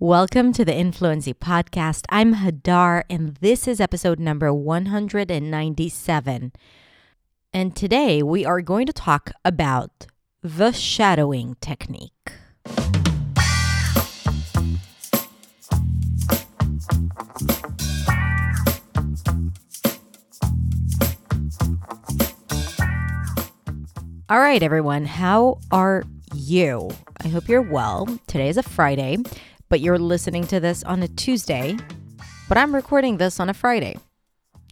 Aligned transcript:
Welcome 0.00 0.52
to 0.52 0.64
the 0.64 0.76
Influency 0.76 1.34
Podcast. 1.34 2.04
I'm 2.08 2.36
Hadar, 2.36 3.02
and 3.10 3.34
this 3.38 3.66
is 3.66 3.80
episode 3.80 4.20
number 4.20 4.54
197. 4.54 6.52
And 7.52 7.74
today 7.74 8.22
we 8.22 8.46
are 8.46 8.60
going 8.60 8.86
to 8.86 8.92
talk 8.92 9.32
about 9.44 10.06
the 10.40 10.70
shadowing 10.70 11.56
technique. 11.60 12.12
All 24.28 24.38
right, 24.38 24.62
everyone, 24.62 25.06
how 25.06 25.58
are 25.72 26.04
you? 26.32 26.90
I 27.24 27.26
hope 27.26 27.48
you're 27.48 27.62
well. 27.62 28.06
Today 28.28 28.48
is 28.48 28.56
a 28.56 28.62
Friday, 28.62 29.16
but 29.68 29.80
you're 29.80 29.98
listening 29.98 30.46
to 30.48 30.60
this 30.60 30.82
on 30.84 31.02
a 31.02 31.08
Tuesday, 31.08 31.76
but 32.48 32.58
I'm 32.58 32.74
recording 32.74 33.18
this 33.18 33.38
on 33.40 33.48
a 33.48 33.54
Friday, 33.54 33.96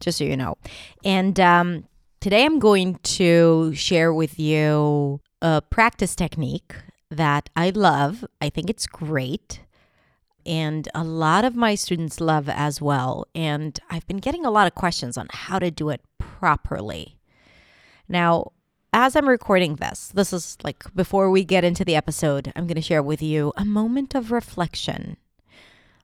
just 0.01 0.19
so 0.19 0.25
you 0.25 0.37
know. 0.37 0.57
And 1.05 1.39
um, 1.39 1.85
today 2.21 2.45
I'm 2.45 2.59
going 2.59 2.97
to 2.97 3.75
share 3.75 4.13
with 4.13 4.39
you 4.39 5.21
a 5.43 5.63
practice 5.63 6.15
technique 6.15 6.75
that 7.11 7.51
I 7.55 7.71
love. 7.71 8.25
I 8.41 8.49
think 8.49 8.71
it's 8.71 8.87
great. 8.87 9.61
And 10.45 10.89
a 10.95 11.03
lot 11.03 11.45
of 11.45 11.57
my 11.57 11.75
students 11.75 12.21
love 12.21 12.49
as 12.49 12.81
well. 12.81 13.27
And 13.35 13.79
I've 13.91 14.07
been 14.07 14.19
getting 14.19 14.47
a 14.47 14.51
lot 14.51 14.67
of 14.67 14.75
questions 14.75 15.19
on 15.19 15.27
how 15.31 15.59
to 15.59 15.71
do 15.71 15.91
it 15.91 16.01
properly. 16.19 17.19
Now, 18.09 18.53
as 18.93 19.17
I'm 19.17 19.29
recording 19.29 19.77
this, 19.77 20.09
this 20.15 20.33
is 20.33 20.57
like 20.65 20.85
before 20.95 21.31
we 21.31 21.45
get 21.45 21.65
into 21.65 21.85
the 21.85 21.97
episode, 21.97 22.53
I'm 22.57 22.67
going 22.67 22.77
to 22.77 22.83
share 22.83 23.03
with 23.03 23.23
you 23.23 23.53
a 23.57 23.65
moment 23.65 24.15
of 24.15 24.33
reflection. 24.33 25.17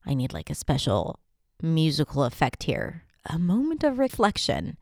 I 0.04 0.14
need 0.14 0.32
like 0.32 0.50
a 0.50 0.54
special 0.54 1.18
musical 1.62 2.24
effect 2.24 2.64
here. 2.64 3.04
A 3.26 3.38
moment 3.38 3.84
of 3.84 3.98
reflection. 3.98 4.76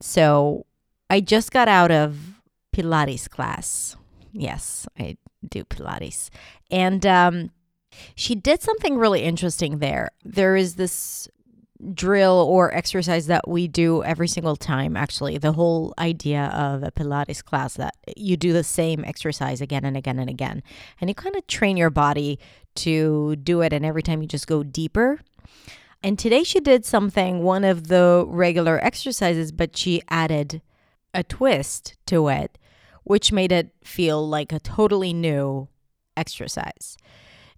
So, 0.00 0.66
I 1.10 1.20
just 1.20 1.50
got 1.50 1.66
out 1.66 1.90
of 1.90 2.40
Pilates 2.72 3.28
class. 3.28 3.96
Yes, 4.32 4.86
I 4.98 5.16
do 5.46 5.64
Pilates. 5.64 6.30
And 6.70 7.04
um, 7.04 7.50
she 8.14 8.34
did 8.36 8.62
something 8.62 8.96
really 8.96 9.22
interesting 9.22 9.78
there. 9.78 10.10
There 10.24 10.54
is 10.54 10.76
this 10.76 11.28
drill 11.94 12.46
or 12.48 12.74
exercise 12.74 13.26
that 13.26 13.48
we 13.48 13.66
do 13.66 14.02
every 14.04 14.28
single 14.28 14.56
time 14.56 14.96
actually. 14.96 15.38
The 15.38 15.52
whole 15.52 15.94
idea 15.98 16.46
of 16.46 16.82
a 16.82 16.90
pilates 16.90 17.44
class 17.44 17.74
that 17.74 17.94
you 18.16 18.36
do 18.36 18.52
the 18.52 18.64
same 18.64 19.04
exercise 19.04 19.60
again 19.60 19.84
and 19.84 19.96
again 19.96 20.18
and 20.18 20.28
again. 20.28 20.62
And 21.00 21.08
you 21.08 21.14
kind 21.14 21.36
of 21.36 21.46
train 21.46 21.76
your 21.76 21.90
body 21.90 22.38
to 22.76 23.36
do 23.36 23.60
it 23.62 23.72
and 23.72 23.84
every 23.84 24.02
time 24.02 24.22
you 24.22 24.28
just 24.28 24.46
go 24.46 24.62
deeper. 24.62 25.20
And 26.02 26.18
today 26.18 26.44
she 26.44 26.60
did 26.60 26.84
something 26.84 27.42
one 27.42 27.64
of 27.64 27.88
the 27.88 28.24
regular 28.26 28.82
exercises 28.84 29.52
but 29.52 29.76
she 29.76 30.02
added 30.08 30.62
a 31.14 31.22
twist 31.22 31.96
to 32.06 32.28
it 32.28 32.56
which 33.02 33.32
made 33.32 33.50
it 33.50 33.74
feel 33.82 34.26
like 34.26 34.52
a 34.52 34.60
totally 34.60 35.12
new 35.12 35.68
exercise. 36.16 36.96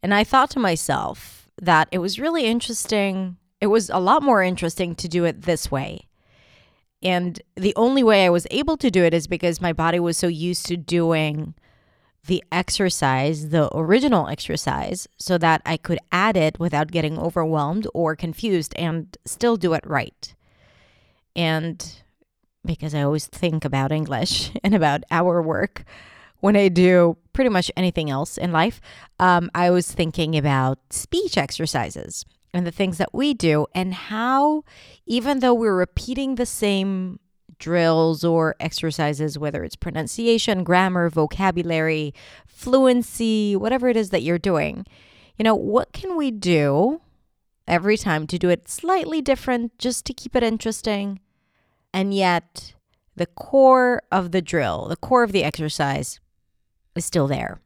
And 0.02 0.14
i 0.14 0.24
thought 0.24 0.50
to 0.50 0.60
myself 0.60 1.50
that 1.60 1.88
it 1.92 1.98
was 1.98 2.18
really 2.18 2.44
interesting 2.46 3.36
it 3.62 3.68
was 3.68 3.88
a 3.90 4.00
lot 4.00 4.24
more 4.24 4.42
interesting 4.42 4.96
to 4.96 5.06
do 5.06 5.24
it 5.24 5.42
this 5.42 5.70
way. 5.70 6.08
And 7.00 7.40
the 7.54 7.72
only 7.76 8.02
way 8.02 8.26
I 8.26 8.28
was 8.28 8.44
able 8.50 8.76
to 8.78 8.90
do 8.90 9.04
it 9.04 9.14
is 9.14 9.28
because 9.28 9.60
my 9.60 9.72
body 9.72 10.00
was 10.00 10.18
so 10.18 10.26
used 10.26 10.66
to 10.66 10.76
doing 10.76 11.54
the 12.26 12.42
exercise, 12.50 13.50
the 13.50 13.72
original 13.72 14.26
exercise, 14.26 15.06
so 15.16 15.38
that 15.38 15.62
I 15.64 15.76
could 15.76 16.00
add 16.10 16.36
it 16.36 16.58
without 16.58 16.90
getting 16.90 17.16
overwhelmed 17.16 17.86
or 17.94 18.16
confused 18.16 18.74
and 18.76 19.16
still 19.24 19.56
do 19.56 19.74
it 19.74 19.86
right. 19.86 20.34
And 21.36 22.02
because 22.64 22.96
I 22.96 23.02
always 23.02 23.28
think 23.28 23.64
about 23.64 23.92
English 23.92 24.50
and 24.64 24.74
about 24.74 25.04
our 25.12 25.40
work 25.40 25.84
when 26.40 26.56
I 26.56 26.66
do 26.66 27.16
pretty 27.32 27.50
much 27.50 27.70
anything 27.76 28.10
else 28.10 28.36
in 28.36 28.50
life, 28.50 28.80
um, 29.20 29.52
I 29.54 29.70
was 29.70 29.88
thinking 29.88 30.36
about 30.36 30.80
speech 30.90 31.38
exercises 31.38 32.24
and 32.54 32.66
the 32.66 32.72
things 32.72 32.98
that 32.98 33.14
we 33.14 33.34
do, 33.34 33.66
and 33.74 33.94
how, 33.94 34.64
even 35.06 35.40
though 35.40 35.54
we're 35.54 35.76
repeating 35.76 36.34
the 36.34 36.46
same 36.46 37.18
drills 37.58 38.24
or 38.24 38.56
exercises, 38.60 39.38
whether 39.38 39.62
it's 39.64 39.76
pronunciation, 39.76 40.64
grammar, 40.64 41.08
vocabulary, 41.08 42.12
fluency, 42.46 43.56
whatever 43.56 43.88
it 43.88 43.96
is 43.96 44.10
that 44.10 44.22
you're 44.22 44.38
doing, 44.38 44.84
you 45.38 45.44
know, 45.44 45.54
what 45.54 45.92
can 45.92 46.16
we 46.16 46.30
do 46.30 47.00
every 47.66 47.96
time 47.96 48.26
to 48.26 48.38
do 48.38 48.48
it 48.48 48.68
slightly 48.68 49.22
different 49.22 49.78
just 49.78 50.04
to 50.06 50.12
keep 50.12 50.36
it 50.36 50.42
interesting? 50.42 51.20
And 51.94 52.12
yet, 52.12 52.74
the 53.16 53.26
core 53.26 54.02
of 54.10 54.32
the 54.32 54.42
drill, 54.42 54.88
the 54.88 54.96
core 54.96 55.22
of 55.22 55.32
the 55.32 55.44
exercise 55.44 56.20
is 56.96 57.04
still 57.04 57.28
there. 57.28 57.60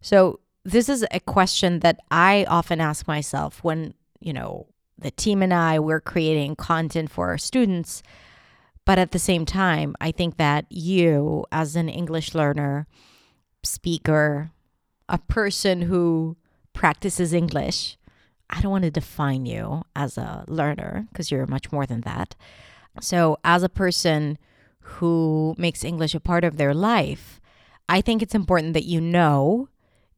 So, 0.00 0.40
this 0.64 0.88
is 0.88 1.04
a 1.10 1.20
question 1.20 1.80
that 1.80 1.98
I 2.10 2.46
often 2.48 2.80
ask 2.80 3.06
myself 3.06 3.62
when 3.62 3.94
you 4.20 4.32
know, 4.32 4.66
the 4.98 5.10
team 5.10 5.42
and 5.42 5.52
I, 5.52 5.78
we're 5.78 6.00
creating 6.00 6.56
content 6.56 7.10
for 7.10 7.28
our 7.28 7.38
students. 7.38 8.02
But 8.84 8.98
at 8.98 9.12
the 9.12 9.18
same 9.18 9.44
time, 9.46 9.96
I 10.00 10.12
think 10.12 10.36
that 10.36 10.66
you, 10.68 11.46
as 11.50 11.74
an 11.74 11.88
English 11.88 12.34
learner, 12.34 12.86
speaker, 13.62 14.50
a 15.08 15.18
person 15.18 15.82
who 15.82 16.36
practices 16.72 17.32
English, 17.32 17.96
I 18.50 18.60
don't 18.60 18.70
want 18.70 18.84
to 18.84 18.90
define 18.90 19.46
you 19.46 19.84
as 19.96 20.18
a 20.18 20.44
learner 20.48 21.06
because 21.10 21.30
you're 21.30 21.46
much 21.46 21.72
more 21.72 21.86
than 21.86 22.02
that. 22.02 22.34
So, 23.00 23.38
as 23.42 23.62
a 23.62 23.68
person 23.68 24.38
who 24.80 25.54
makes 25.56 25.82
English 25.82 26.14
a 26.14 26.20
part 26.20 26.44
of 26.44 26.56
their 26.56 26.74
life, 26.74 27.40
I 27.88 28.00
think 28.00 28.22
it's 28.22 28.34
important 28.34 28.74
that 28.74 28.84
you 28.84 29.00
know 29.00 29.68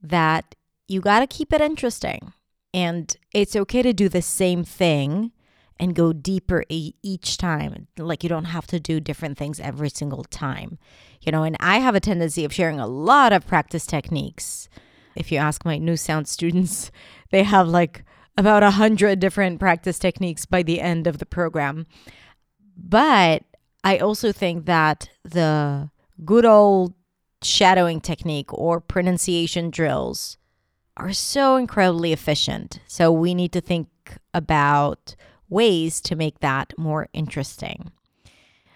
that 0.02 0.54
you 0.88 1.00
got 1.00 1.20
to 1.20 1.26
keep 1.26 1.52
it 1.52 1.60
interesting. 1.60 2.32
And 2.74 3.14
it's 3.32 3.56
okay 3.56 3.82
to 3.82 3.92
do 3.92 4.08
the 4.08 4.22
same 4.22 4.64
thing 4.64 5.32
and 5.78 5.94
go 5.94 6.12
deeper 6.12 6.64
each 6.68 7.36
time. 7.36 7.86
Like 7.98 8.22
you 8.22 8.28
don't 8.28 8.46
have 8.46 8.66
to 8.68 8.80
do 8.80 9.00
different 9.00 9.36
things 9.38 9.60
every 9.60 9.90
single 9.90 10.24
time. 10.24 10.78
You 11.20 11.32
know, 11.32 11.42
and 11.42 11.56
I 11.60 11.78
have 11.78 11.94
a 11.94 12.00
tendency 12.00 12.44
of 12.44 12.52
sharing 12.52 12.80
a 12.80 12.86
lot 12.86 13.32
of 13.32 13.46
practice 13.46 13.86
techniques. 13.86 14.68
If 15.14 15.32
you 15.32 15.38
ask 15.38 15.64
my 15.64 15.78
new 15.78 15.96
sound 15.96 16.28
students, 16.28 16.90
they 17.30 17.42
have 17.42 17.68
like 17.68 18.04
about 18.38 18.62
a 18.62 18.72
hundred 18.72 19.18
different 19.18 19.58
practice 19.58 19.98
techniques 19.98 20.44
by 20.46 20.62
the 20.62 20.80
end 20.80 21.06
of 21.06 21.18
the 21.18 21.26
program. 21.26 21.86
But 22.76 23.44
I 23.82 23.98
also 23.98 24.32
think 24.32 24.66
that 24.66 25.08
the 25.24 25.90
good 26.24 26.44
old 26.44 26.94
shadowing 27.42 28.00
technique 28.00 28.52
or 28.52 28.80
pronunciation 28.80 29.70
drills 29.70 30.36
are 30.96 31.12
so 31.12 31.56
incredibly 31.56 32.12
efficient. 32.12 32.80
So 32.86 33.12
we 33.12 33.34
need 33.34 33.52
to 33.52 33.60
think 33.60 33.88
about 34.32 35.14
ways 35.48 36.00
to 36.02 36.16
make 36.16 36.40
that 36.40 36.72
more 36.76 37.08
interesting. 37.12 37.92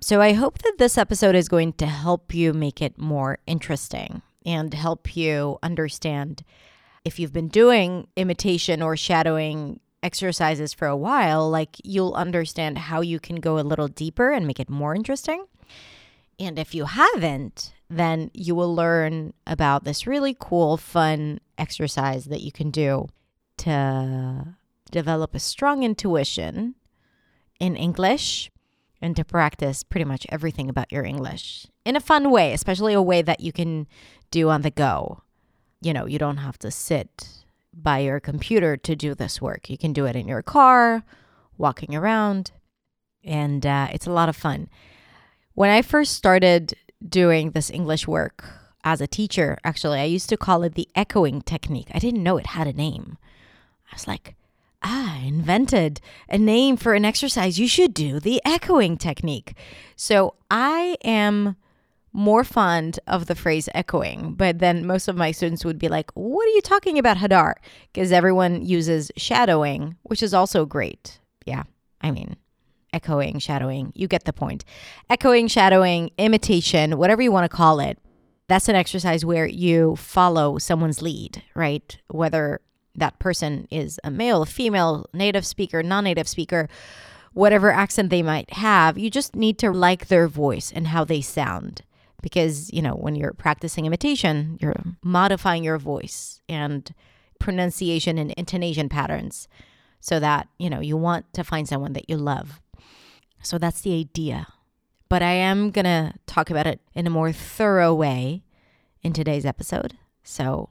So 0.00 0.20
I 0.20 0.32
hope 0.32 0.58
that 0.58 0.76
this 0.78 0.97
episode 0.97 1.34
is 1.34 1.48
going 1.48 1.75
to 1.75 1.86
help 1.86 2.34
you 2.34 2.53
make 2.53 2.81
it 2.81 2.98
more 2.98 3.38
interesting 3.47 4.22
and 4.47 4.72
help 4.72 5.16
you 5.16 5.58
understand 5.62 6.42
if 7.04 7.19
you've 7.19 7.32
been 7.32 7.48
doing 7.48 8.06
imitation 8.16 8.82
or 8.82 8.97
shadowing 8.97 9.81
exercises 10.02 10.72
for 10.72 10.88
a 10.88 10.97
while, 10.97 11.48
like 11.50 11.76
you'll 11.84 12.14
understand 12.14 12.78
how 12.78 13.00
you 13.00 13.20
can 13.20 13.37
go 13.37 13.58
a 13.58 13.60
little 13.60 13.88
deeper 13.88 14.31
and 14.31 14.47
make 14.47 14.60
it 14.60 14.70
more 14.70 14.94
interesting. 14.94 15.44
And 16.38 16.58
if 16.58 16.75
you 16.75 16.87
haven't, 16.87 17.75
then 17.91 18.31
you 18.32 18.54
will 18.54 18.75
learn 18.75 19.34
about 19.47 19.84
this 19.84 20.06
really 20.06 20.34
cool, 20.38 20.76
fun 20.76 21.41
exercise 21.60 22.25
that 22.26 22.41
you 22.41 22.50
can 22.50 22.70
do 22.70 23.08
to 23.58 24.56
develop 24.90 25.34
a 25.34 25.38
strong 25.38 25.82
intuition 25.82 26.75
in 27.61 27.76
English 27.76 28.50
and 29.02 29.14
to 29.17 29.25
practice 29.25 29.82
pretty 29.82 30.05
much 30.05 30.26
everything 30.31 30.69
about 30.69 30.90
your 30.90 31.05
English 31.05 31.67
in 31.84 31.96
a 31.96 32.00
fun 32.00 32.31
way, 32.31 32.52
especially 32.52 32.93
a 32.93 33.02
way 33.02 33.23
that 33.23 33.40
you 33.40 33.52
can 33.52 33.87
do 34.31 34.49
on 34.49 34.62
the 34.62 34.70
go. 34.70 35.23
You 35.81 35.93
know, 35.93 36.06
you 36.06 36.19
don't 36.19 36.38
have 36.38 36.58
to 36.58 36.70
sit 36.70 37.29
by 37.73 38.00
your 38.00 38.20
computer 38.20 38.76
to 38.76 38.96
do 38.96 39.14
this 39.14 39.40
work. 39.40 39.70
You 39.70 39.79
can 39.79 39.93
do 39.93 40.06
it 40.06 40.17
in 40.17 40.29
your 40.29 40.43
car, 40.43 41.05
walking 41.56 41.94
around, 41.94 42.52
and 43.25 43.64
uh, 43.64 43.88
it's 43.93 44.06
a 44.06 44.12
lot 44.12 44.29
of 44.29 44.37
fun. 44.37 44.69
When 45.55 45.70
I 45.70 45.82
first 45.82 46.14
started 46.14 46.75
doing 47.06 47.52
this 47.52 47.70
English 47.70 48.06
work 48.06 48.44
as 48.85 49.00
a 49.00 49.06
teacher, 49.06 49.59
actually, 49.65 50.00
I 50.00 50.05
used 50.05 50.29
to 50.31 50.37
call 50.37 50.62
it 50.62 50.75
the 50.75 50.88
echoing 50.94 51.43
technique. 51.43 51.88
I 51.93 51.99
didn't 51.99 52.23
know 52.23 52.37
it 52.37 52.47
had 52.47 52.67
a 52.67 52.73
name. 52.73 53.19
I 53.91 53.94
was 53.94 54.06
like, 54.06 54.35
ah, 54.82 55.17
I 55.17 55.25
invented 55.25 56.00
a 56.29 56.38
name 56.38 56.77
for 56.77 56.94
an 56.94 57.05
exercise. 57.05 57.59
You 57.59 57.69
should 57.69 57.94
do 57.94 58.21
the 58.21 58.41
echoing 58.44 58.97
technique. 58.97 59.55
So 59.97 60.35
I 60.50 60.97
am 61.05 61.56
more 62.12 62.43
fond 62.43 62.99
of 63.06 63.27
the 63.27 63.35
phrase 63.35 63.69
echoing, 63.75 64.35
but 64.35 64.59
then 64.59 64.87
most 64.87 65.09
of 65.09 65.17
my 65.17 65.31
students 65.31 65.65
would 65.65 65.79
be 65.79 65.88
like, 65.88 66.11
What 66.12 66.47
are 66.47 66.53
you 66.53 66.61
talking 66.61 66.99
about, 66.99 67.19
Hadar? 67.19 67.55
Because 67.93 68.11
everyone 68.12 68.62
uses 68.62 69.12
shadowing, 69.17 69.97
which 70.03 70.23
is 70.23 70.35
also 70.35 70.67
great. 70.67 71.21
Yeah, 71.47 71.65
I 72.00 72.11
mean, 72.11 72.37
echoing, 72.93 73.38
shadowing, 73.38 73.93
you 73.94 74.09
get 74.09 74.25
the 74.25 74.32
point. 74.32 74.65
Echoing, 75.09 75.47
shadowing, 75.47 76.11
imitation, 76.19 76.99
whatever 76.99 77.23
you 77.23 77.32
want 77.32 77.49
to 77.49 77.56
call 77.56 77.79
it, 77.79 77.99
that's 78.50 78.69
an 78.69 78.75
exercise 78.75 79.25
where 79.25 79.47
you 79.47 79.94
follow 79.94 80.58
someone's 80.58 81.00
lead, 81.00 81.41
right? 81.55 81.97
Whether 82.08 82.61
that 82.97 83.17
person 83.20 83.69
is 83.70 84.00
a 84.02 84.11
male, 84.11 84.43
a 84.43 84.47
female, 84.47 85.06
native 85.12 85.47
speaker, 85.47 85.85
non 85.85 86.02
native 86.02 86.26
speaker, 86.26 86.69
whatever 87.32 87.70
accent 87.70 88.11
they 88.11 88.23
might 88.23 88.52
have, 88.55 88.99
you 88.99 89.08
just 89.08 89.37
need 89.37 89.56
to 89.61 89.70
like 89.70 90.08
their 90.08 90.26
voice 90.26 90.73
and 90.75 90.88
how 90.88 91.05
they 91.05 91.20
sound. 91.20 91.82
Because 92.23 92.73
you 92.73 92.82
know 92.82 92.94
when 92.94 93.14
you're 93.14 93.32
practicing 93.32 93.87
imitation 93.87 94.58
you're 94.61 94.75
modifying 95.03 95.62
your 95.62 95.79
voice 95.79 96.43
and 96.49 96.93
pronunciation 97.38 98.19
and 98.19 98.32
intonation 98.32 98.88
patterns 98.88 99.46
so 100.00 100.19
that 100.19 100.49
you 100.58 100.69
know 100.69 100.81
you 100.81 100.96
want 100.96 101.32
to 101.35 101.44
find 101.44 101.69
someone 101.69 101.93
that 101.93 102.11
you 102.11 102.17
love. 102.17 102.61
So 103.43 103.58
that's 103.58 103.81
the 103.82 103.99
idea 103.99 104.49
but 105.10 105.22
i 105.22 105.32
am 105.32 105.70
going 105.70 105.84
to 105.84 106.14
talk 106.26 106.48
about 106.48 106.66
it 106.66 106.80
in 106.94 107.06
a 107.06 107.10
more 107.10 107.32
thorough 107.32 107.92
way 107.92 108.42
in 109.02 109.12
today's 109.12 109.44
episode 109.44 109.98
so 110.22 110.70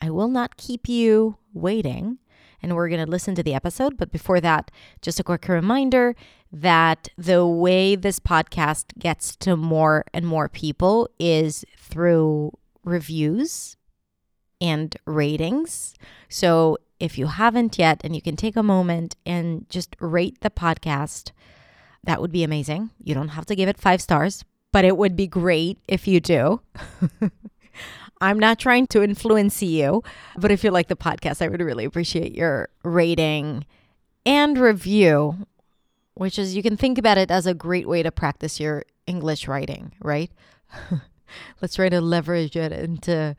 i 0.00 0.08
will 0.08 0.28
not 0.28 0.56
keep 0.56 0.88
you 0.88 1.36
waiting 1.52 2.18
and 2.62 2.74
we're 2.74 2.88
going 2.88 3.04
to 3.04 3.10
listen 3.10 3.34
to 3.34 3.42
the 3.42 3.54
episode. 3.54 3.96
But 3.96 4.12
before 4.12 4.40
that, 4.40 4.70
just 5.00 5.20
a 5.20 5.24
quick 5.24 5.46
reminder 5.48 6.14
that 6.50 7.08
the 7.16 7.46
way 7.46 7.94
this 7.94 8.18
podcast 8.18 8.98
gets 8.98 9.36
to 9.36 9.56
more 9.56 10.04
and 10.12 10.26
more 10.26 10.48
people 10.48 11.08
is 11.18 11.64
through 11.76 12.56
reviews 12.84 13.76
and 14.60 14.96
ratings. 15.04 15.94
So 16.28 16.78
if 16.98 17.16
you 17.16 17.26
haven't 17.26 17.78
yet, 17.78 18.00
and 18.02 18.16
you 18.16 18.22
can 18.22 18.34
take 18.34 18.56
a 18.56 18.62
moment 18.62 19.14
and 19.24 19.68
just 19.68 19.94
rate 20.00 20.40
the 20.40 20.50
podcast, 20.50 21.30
that 22.04 22.20
would 22.20 22.32
be 22.32 22.44
amazing. 22.44 22.90
You 23.02 23.14
don't 23.14 23.28
have 23.28 23.46
to 23.46 23.56
give 23.56 23.68
it 23.68 23.78
five 23.78 24.00
stars, 24.00 24.44
but 24.72 24.84
it 24.84 24.96
would 24.96 25.16
be 25.16 25.26
great 25.26 25.78
if 25.88 26.06
you 26.06 26.20
do. 26.20 26.60
I'm 28.20 28.38
not 28.38 28.58
trying 28.58 28.86
to 28.88 29.02
influence 29.02 29.62
you, 29.62 30.02
but 30.36 30.50
if 30.50 30.64
you 30.64 30.70
like 30.70 30.88
the 30.88 30.96
podcast, 30.96 31.40
I 31.40 31.48
would 31.48 31.60
really 31.60 31.84
appreciate 31.84 32.34
your 32.34 32.68
rating 32.82 33.64
and 34.26 34.58
review, 34.58 35.46
which 36.14 36.38
is 36.38 36.56
you 36.56 36.62
can 36.62 36.76
think 36.76 36.98
about 36.98 37.18
it 37.18 37.30
as 37.30 37.46
a 37.46 37.54
great 37.54 37.88
way 37.88 38.02
to 38.02 38.10
practice 38.10 38.58
your 38.58 38.84
English 39.06 39.46
writing, 39.46 39.92
right? 40.02 40.30
Let's 41.62 41.74
try 41.74 41.88
to 41.88 42.00
leverage 42.00 42.56
it 42.56 42.72
into 42.72 43.36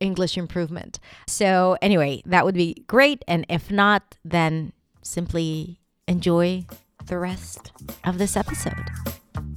English 0.00 0.36
improvement. 0.36 1.00
So, 1.26 1.76
anyway, 1.82 2.22
that 2.26 2.44
would 2.44 2.54
be 2.54 2.84
great. 2.86 3.24
And 3.26 3.44
if 3.48 3.70
not, 3.70 4.16
then 4.24 4.72
simply 5.02 5.80
enjoy 6.06 6.66
the 7.06 7.18
rest 7.18 7.72
of 8.04 8.18
this 8.18 8.36
episode. 8.36 8.90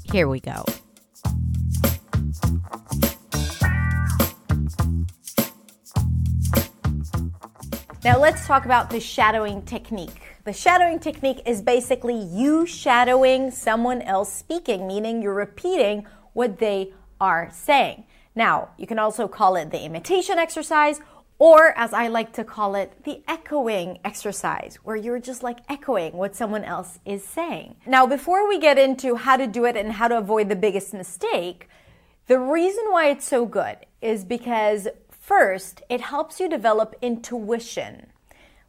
Here 0.04 0.28
we 0.28 0.40
go. 0.40 0.64
Now, 8.04 8.20
let's 8.20 8.48
talk 8.48 8.66
about 8.66 8.90
the 8.90 9.00
shadowing 9.00 9.64
technique. 9.64 10.22
The 10.46 10.54
shadowing 10.54 11.00
technique 11.00 11.42
is 11.46 11.62
basically 11.62 12.18
you 12.18 12.66
shadowing 12.66 13.52
someone 13.52 14.02
else 14.02 14.32
speaking, 14.32 14.88
meaning 14.88 15.22
you're 15.22 15.34
repeating 15.34 16.06
what 16.32 16.60
they 16.60 16.94
are 17.20 17.50
saying. 17.52 18.06
Now, 18.34 18.70
you 18.78 18.88
can 18.88 19.00
also 19.00 19.28
call 19.28 19.56
it 19.56 19.72
the 19.72 19.84
imitation 19.84 20.38
exercise, 20.38 21.02
or 21.40 21.78
as 21.78 21.94
I 21.94 22.08
like 22.08 22.34
to 22.34 22.44
call 22.44 22.76
it, 22.76 23.04
the 23.04 23.22
echoing 23.28 24.00
exercise, 24.04 24.78
where 24.84 24.96
you're 24.96 25.20
just 25.20 25.44
like 25.44 25.60
echoing 25.70 26.14
what 26.14 26.36
someone 26.36 26.64
else 26.64 27.00
is 27.06 27.24
saying. 27.24 27.76
Now, 27.86 28.08
before 28.08 28.48
we 28.48 28.60
get 28.60 28.78
into 28.78 29.16
how 29.16 29.38
to 29.38 29.48
do 29.48 29.66
it 29.66 29.78
and 29.78 29.94
how 29.94 30.08
to 30.08 30.18
avoid 30.18 30.50
the 30.50 30.56
biggest 30.56 30.94
mistake, 30.94 31.70
the 32.28 32.40
reason 32.40 32.86
why 32.90 33.10
it's 33.10 33.28
so 33.28 33.46
good 33.46 33.78
is 34.02 34.26
because 34.26 34.88
First, 35.28 35.82
it 35.90 36.00
helps 36.00 36.40
you 36.40 36.48
develop 36.48 36.96
intuition. 37.02 38.08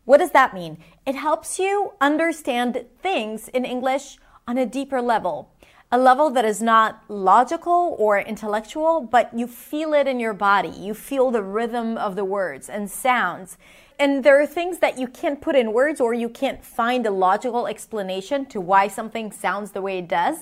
What 0.04 0.18
does 0.18 0.32
that 0.32 0.54
mean? 0.54 0.78
It 1.06 1.14
helps 1.14 1.60
you 1.60 1.92
understand 2.00 2.84
things 3.00 3.46
in 3.46 3.64
English 3.64 4.18
on 4.48 4.58
a 4.58 4.66
deeper 4.66 5.00
level, 5.00 5.52
a 5.90 5.98
level 5.98 6.30
that 6.30 6.44
is 6.44 6.60
not 6.60 7.02
logical 7.08 7.96
or 7.98 8.18
intellectual, 8.18 9.00
but 9.00 9.32
you 9.36 9.46
feel 9.46 9.94
it 9.94 10.06
in 10.06 10.20
your 10.20 10.34
body. 10.34 10.68
You 10.68 10.92
feel 10.92 11.30
the 11.30 11.42
rhythm 11.42 11.96
of 11.96 12.14
the 12.14 12.26
words 12.26 12.68
and 12.68 12.90
sounds. 12.90 13.56
And 13.98 14.22
there 14.22 14.40
are 14.40 14.46
things 14.46 14.78
that 14.78 14.98
you 14.98 15.08
can't 15.08 15.40
put 15.40 15.56
in 15.56 15.72
words 15.72 16.00
or 16.00 16.12
you 16.12 16.28
can't 16.28 16.62
find 16.62 17.06
a 17.06 17.10
logical 17.10 17.66
explanation 17.66 18.44
to 18.46 18.60
why 18.60 18.86
something 18.86 19.32
sounds 19.32 19.72
the 19.72 19.80
way 19.80 19.98
it 19.98 20.08
does. 20.08 20.36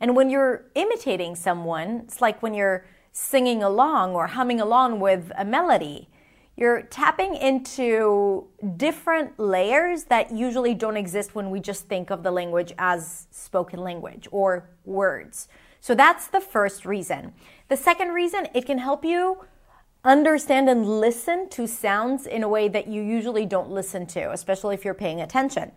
And 0.00 0.16
when 0.16 0.30
you're 0.30 0.64
imitating 0.74 1.36
someone, 1.36 2.02
it's 2.04 2.22
like 2.22 2.42
when 2.42 2.54
you're 2.54 2.86
singing 3.12 3.62
along 3.62 4.14
or 4.14 4.28
humming 4.28 4.60
along 4.60 5.00
with 5.00 5.30
a 5.36 5.44
melody. 5.44 6.08
You're 6.56 6.82
tapping 6.82 7.36
into 7.36 8.46
different 8.76 9.38
layers 9.38 10.04
that 10.04 10.32
usually 10.32 10.74
don't 10.74 10.96
exist 10.96 11.34
when 11.34 11.50
we 11.50 11.60
just 11.60 11.86
think 11.86 12.10
of 12.10 12.22
the 12.22 12.30
language 12.30 12.72
as 12.78 13.26
spoken 13.30 13.80
language 13.80 14.26
or 14.30 14.70
words. 14.84 15.48
So 15.80 15.94
that's 15.94 16.28
the 16.28 16.40
first 16.40 16.86
reason. 16.86 17.34
The 17.68 17.76
second 17.76 18.08
reason, 18.08 18.48
it 18.54 18.64
can 18.64 18.78
help 18.78 19.04
you 19.04 19.44
understand 20.02 20.68
and 20.70 21.00
listen 21.00 21.48
to 21.50 21.66
sounds 21.66 22.26
in 22.26 22.42
a 22.42 22.48
way 22.48 22.68
that 22.68 22.86
you 22.86 23.02
usually 23.02 23.44
don't 23.44 23.70
listen 23.70 24.06
to, 24.06 24.32
especially 24.32 24.74
if 24.74 24.84
you're 24.84 24.94
paying 24.94 25.20
attention. 25.20 25.72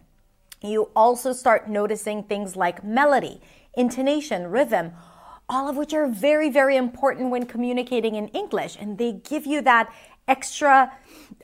You 0.62 0.92
also 0.96 1.34
start 1.34 1.70
noticing 1.70 2.24
things 2.24 2.56
like 2.56 2.84
melody, 2.84 3.42
intonation, 3.76 4.48
rhythm, 4.48 4.94
all 5.50 5.68
of 5.68 5.78
which 5.78 5.94
are 5.94 6.08
very, 6.08 6.50
very 6.50 6.78
important 6.78 7.32
when 7.32 7.46
communicating 7.46 8.16
in 8.16 8.28
English. 8.30 8.78
And 8.80 8.98
they 8.98 9.14
give 9.14 9.46
you 9.46 9.62
that 9.62 9.92
extra 10.30 10.94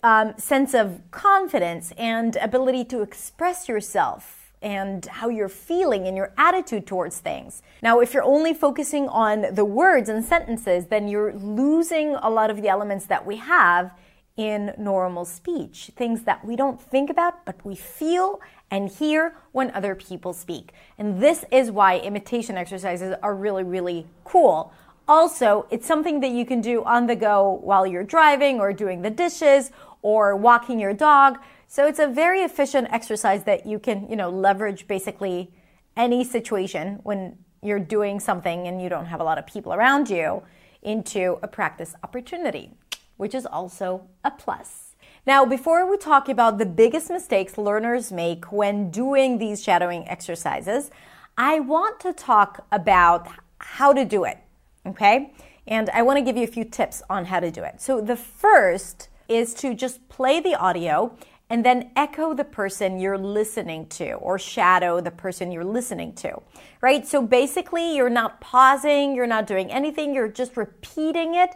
um, 0.04 0.34
sense 0.38 0.74
of 0.74 1.02
confidence 1.12 1.92
and 1.98 2.36
ability 2.38 2.86
to 2.86 3.02
express 3.02 3.68
yourself 3.68 4.54
and 4.62 5.06
how 5.06 5.30
you're 5.30 5.50
feeling 5.50 6.08
and 6.08 6.16
your 6.16 6.34
attitude 6.38 6.88
towards 6.88 7.20
things. 7.20 7.62
Now, 7.82 8.00
if 8.00 8.14
you're 8.14 8.24
only 8.24 8.54
focusing 8.54 9.08
on 9.10 9.54
the 9.54 9.66
words 9.66 10.10
and 10.10 10.24
sentences, 10.24 10.88
then 10.88 11.08
you're 11.08 11.34
losing 11.34 12.16
a 12.16 12.30
lot 12.30 12.50
of 12.50 12.62
the 12.62 12.70
elements 12.70 13.06
that 13.08 13.26
we 13.26 13.38
have 13.38 13.92
in 14.38 14.74
normal 14.78 15.24
speech, 15.24 15.92
things 15.96 16.24
that 16.24 16.44
we 16.44 16.56
don't 16.56 16.82
think 16.82 17.10
about, 17.10 17.46
but 17.46 17.64
we 17.66 17.76
feel 17.76 18.42
and 18.72 18.90
hear 18.90 19.36
when 19.52 19.72
other 19.72 19.96
people 19.96 20.34
speak. 20.34 20.74
And 20.98 21.22
this 21.22 21.46
is 21.52 21.72
why 21.72 22.00
imitation 22.00 22.58
exercises 22.58 23.16
are 23.22 23.36
really, 23.36 23.64
really 23.64 24.08
cool. 24.24 24.74
Also, 25.08 25.68
it's 25.70 25.86
something 25.86 26.20
that 26.22 26.32
you 26.32 26.46
can 26.46 26.62
do 26.62 26.84
on 26.84 27.08
the 27.08 27.16
go 27.16 27.60
while 27.64 27.86
you're 27.86 28.04
driving 28.04 28.60
or 28.60 28.74
doing 28.74 29.02
the 29.02 29.10
dishes 29.10 29.72
or 30.02 30.36
walking 30.36 30.80
your 30.80 30.94
dog. 30.94 31.38
So 31.68 31.88
it's 31.88 32.00
a 32.00 32.08
very 32.08 32.42
efficient 32.42 32.88
exercise 32.92 33.44
that 33.44 33.66
you 33.66 33.80
can, 33.80 34.10
you 34.10 34.16
know, 34.16 34.30
leverage 34.30 34.88
basically 34.88 35.52
any 35.96 36.24
situation 36.24 37.00
when 37.04 37.38
you're 37.62 37.80
doing 37.80 38.20
something 38.20 38.68
and 38.68 38.82
you 38.82 38.90
don't 38.90 39.06
have 39.06 39.20
a 39.20 39.24
lot 39.24 39.38
of 39.38 39.46
people 39.46 39.74
around 39.74 40.10
you 40.10 40.44
into 40.82 41.40
a 41.42 41.48
practice 41.48 41.96
opportunity, 42.04 42.72
which 43.18 43.34
is 43.34 43.46
also 43.46 44.08
a 44.24 44.32
plus. 44.32 44.96
Now, 45.26 45.44
before 45.44 45.90
we 45.90 45.98
talk 45.98 46.30
about 46.30 46.60
the 46.60 46.66
biggest 46.68 47.10
mistakes 47.10 47.58
learners 47.58 48.12
make 48.12 48.52
when 48.52 48.92
doing 48.92 49.40
these 49.40 49.64
shadowing 49.64 50.08
exercises, 50.08 50.92
I 51.38 51.60
want 51.60 52.00
to 52.02 52.14
talk 52.14 52.66
about 52.72 53.28
how 53.58 53.92
to 53.92 54.06
do 54.06 54.24
it. 54.24 54.38
Okay? 54.86 55.34
And 55.68 55.90
I 55.92 56.02
want 56.04 56.18
to 56.18 56.24
give 56.24 56.38
you 56.38 56.44
a 56.44 56.48
few 56.48 56.64
tips 56.64 57.02
on 57.10 57.26
how 57.26 57.40
to 57.40 57.50
do 57.50 57.64
it. 57.64 57.82
So, 57.82 58.02
the 58.02 58.16
first 58.16 59.10
is 59.28 59.54
to 59.56 59.74
just 59.74 60.08
play 60.10 60.40
the 60.40 60.56
audio 60.56 61.18
and 61.50 61.64
then 61.64 61.92
echo 61.96 62.34
the 62.34 62.44
person 62.44 63.00
you're 63.00 63.18
listening 63.18 63.88
to 63.88 64.14
or 64.14 64.40
shadow 64.40 65.00
the 65.00 65.12
person 65.12 65.52
you're 65.52 65.64
listening 65.64 66.14
to, 66.14 66.42
right? 66.82 67.08
So 67.08 67.22
basically, 67.22 67.96
you're 67.96 68.10
not 68.10 68.42
pausing, 68.42 69.16
you're 69.16 69.28
not 69.28 69.46
doing 69.46 69.72
anything, 69.72 70.14
you're 70.16 70.28
just 70.28 70.58
repeating 70.58 71.36
it 71.36 71.52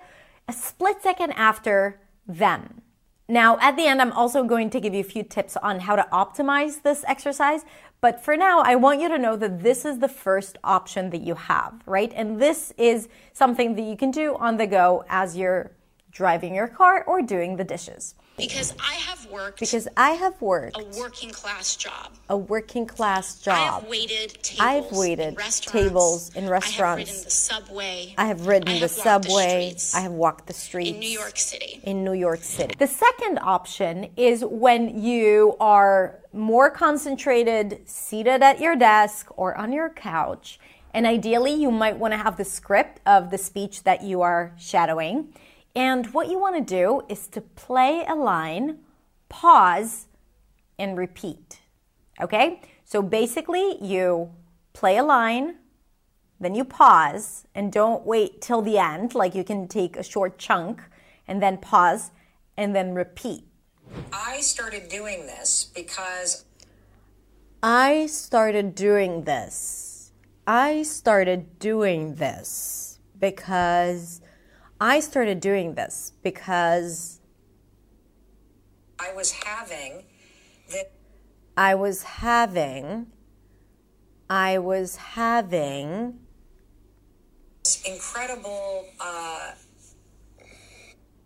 a 0.48 0.54
split 0.54 1.02
second 1.02 1.32
after 1.34 2.00
them. 2.28 2.82
Now, 3.28 3.60
at 3.62 3.76
the 3.76 3.86
end, 3.86 4.02
I'm 4.02 4.12
also 4.12 4.44
going 4.44 4.72
to 4.72 4.80
give 4.80 4.94
you 4.96 5.02
a 5.02 5.04
few 5.04 5.24
tips 5.24 5.56
on 5.58 5.82
how 5.82 5.96
to 5.96 6.08
optimize 6.12 6.82
this 6.82 7.04
exercise. 7.08 7.64
But 8.02 8.24
for 8.24 8.38
now, 8.38 8.60
I 8.60 8.76
want 8.76 9.02
you 9.02 9.10
to 9.10 9.18
know 9.18 9.36
that 9.36 9.62
this 9.62 9.84
is 9.84 10.00
the 10.00 10.08
first 10.08 10.58
option 10.64 11.10
that 11.10 11.22
you 11.22 11.36
have, 11.36 11.82
right? 11.86 12.14
And 12.16 12.42
this 12.42 12.74
is 12.78 13.10
something 13.34 13.76
that 13.76 13.82
you 13.82 13.98
can 13.98 14.12
do 14.12 14.36
on 14.36 14.56
the 14.56 14.68
go 14.68 15.04
as 15.10 15.36
you're 15.36 15.72
driving 16.12 16.56
your 16.56 16.68
car, 16.68 17.04
or 17.06 17.22
doing 17.22 17.56
the 17.58 17.64
dishes. 17.64 18.16
Because 18.38 18.74
I 18.80 18.94
have 18.94 19.26
worked 19.30 19.60
Because 19.60 19.88
I 19.98 20.12
have 20.12 20.42
worked 20.42 20.78
a 20.80 20.86
working 20.98 21.30
class 21.30 21.76
job. 21.76 22.14
a 22.30 22.38
working 22.38 22.86
class 22.86 23.38
job. 23.42 23.58
I 23.58 23.80
have 23.82 23.88
waited 23.90 24.30
tables. 24.42 24.60
I've 24.62 24.92
waited 24.94 25.28
in 25.30 25.36
restaurants. 25.36 25.72
tables 25.90 26.30
in 26.36 26.38
I 26.38 26.42
have 26.46 26.52
restaurants. 26.52 27.10
ridden 27.12 27.24
the 27.26 27.30
subway. 27.30 28.14
I 28.18 28.26
have 28.28 28.48
ridden 28.48 28.70
I 28.70 28.74
the 28.76 28.80
have 28.80 28.92
walked 28.98 29.04
subway. 29.04 29.60
streets 29.72 29.96
I 29.96 30.00
have 30.00 30.12
walked 30.14 30.48
the 30.48 30.54
streets 30.54 30.92
in 30.92 31.00
New 31.00 31.10
York 31.10 31.38
City. 31.38 31.82
in 31.84 32.04
New 32.06 32.14
York 32.14 32.40
City. 32.44 32.76
The 32.80 32.88
second 32.88 33.40
option 33.40 34.08
is 34.16 34.46
when 34.46 35.02
you 35.04 35.58
are 35.60 36.20
more 36.32 36.70
concentrated, 36.70 37.82
seated 37.86 38.42
at 38.42 38.62
your 38.62 38.78
desk 38.78 39.28
or 39.38 39.54
on 39.58 39.74
your 39.74 39.90
couch. 39.90 40.60
And 40.94 41.06
ideally, 41.06 41.54
you 41.54 41.72
might 41.72 41.98
want 41.98 42.14
to 42.14 42.18
have 42.18 42.38
the 42.38 42.46
script 42.46 43.02
of 43.06 43.32
the 43.32 43.38
speech 43.38 43.84
that 43.84 44.02
you 44.02 44.22
are 44.22 44.54
shadowing. 44.58 45.34
And 45.80 46.08
what 46.08 46.30
you 46.30 46.38
want 46.38 46.58
to 46.58 46.62
do 46.62 47.04
is 47.08 47.28
to 47.28 47.40
play 47.40 48.04
a 48.06 48.14
line, 48.14 48.80
pause, 49.30 50.08
and 50.78 50.98
repeat. 50.98 51.62
Okay? 52.20 52.60
So 52.84 53.02
basically, 53.02 53.78
you 53.82 54.30
play 54.74 54.98
a 54.98 55.04
line, 55.04 55.56
then 56.38 56.54
you 56.54 56.66
pause 56.66 57.48
and 57.56 57.72
don't 57.72 58.06
wait 58.06 58.42
till 58.42 58.62
the 58.62 58.78
end. 58.78 59.16
Like 59.16 59.34
you 59.34 59.46
can 59.46 59.70
take 59.70 59.96
a 59.96 60.04
short 60.04 60.38
chunk 60.38 60.82
and 61.30 61.42
then 61.42 61.56
pause 61.60 62.12
and 62.58 62.76
then 62.76 62.94
repeat. 62.94 63.46
I 64.12 64.42
started 64.42 64.90
doing 64.90 65.28
this 65.28 65.72
because 65.74 66.44
I 67.64 68.08
started 68.08 68.76
doing 68.76 69.24
this. 69.24 70.12
I 70.46 70.84
started 70.84 71.58
doing 71.58 72.16
this 72.16 73.00
because 73.18 74.20
I 74.82 75.02
started 75.02 75.42
doing 75.42 75.74
this 75.74 76.14
because 76.24 77.20
I 78.98 79.14
was 79.14 79.32
having 79.32 80.04
the 80.70 80.88
I 81.58 81.76
was 81.76 82.04
having 82.04 83.08
I 84.30 84.58
was 84.60 84.96
having 84.96 86.20
this 87.64 87.82
incredible 87.84 88.86
uh, 89.02 89.52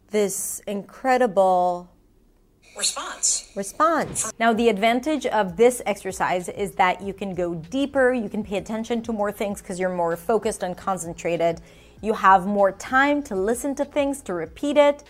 this 0.09 0.61
incredible 0.65 1.93
response. 2.77 3.51
response. 3.55 4.31
Now, 4.39 4.53
the 4.53 4.69
advantage 4.69 5.25
of 5.25 5.57
this 5.57 5.81
exercise 5.85 6.49
is 6.49 6.73
that 6.73 7.01
you 7.01 7.13
can 7.13 7.35
go 7.35 7.55
deeper, 7.55 8.13
you 8.13 8.29
can 8.29 8.43
pay 8.43 8.57
attention 8.57 9.01
to 9.03 9.13
more 9.13 9.31
things 9.31 9.61
because 9.61 9.79
you're 9.79 9.95
more 9.95 10.15
focused 10.15 10.63
and 10.63 10.77
concentrated. 10.77 11.61
You 12.03 12.11
have 12.11 12.45
more 12.45 12.73
time 12.73 13.23
to 13.23 13.35
listen 13.35 13.75
to 13.75 13.85
things, 13.85 14.21
to 14.23 14.33
repeat 14.33 14.75
it. 14.75 15.05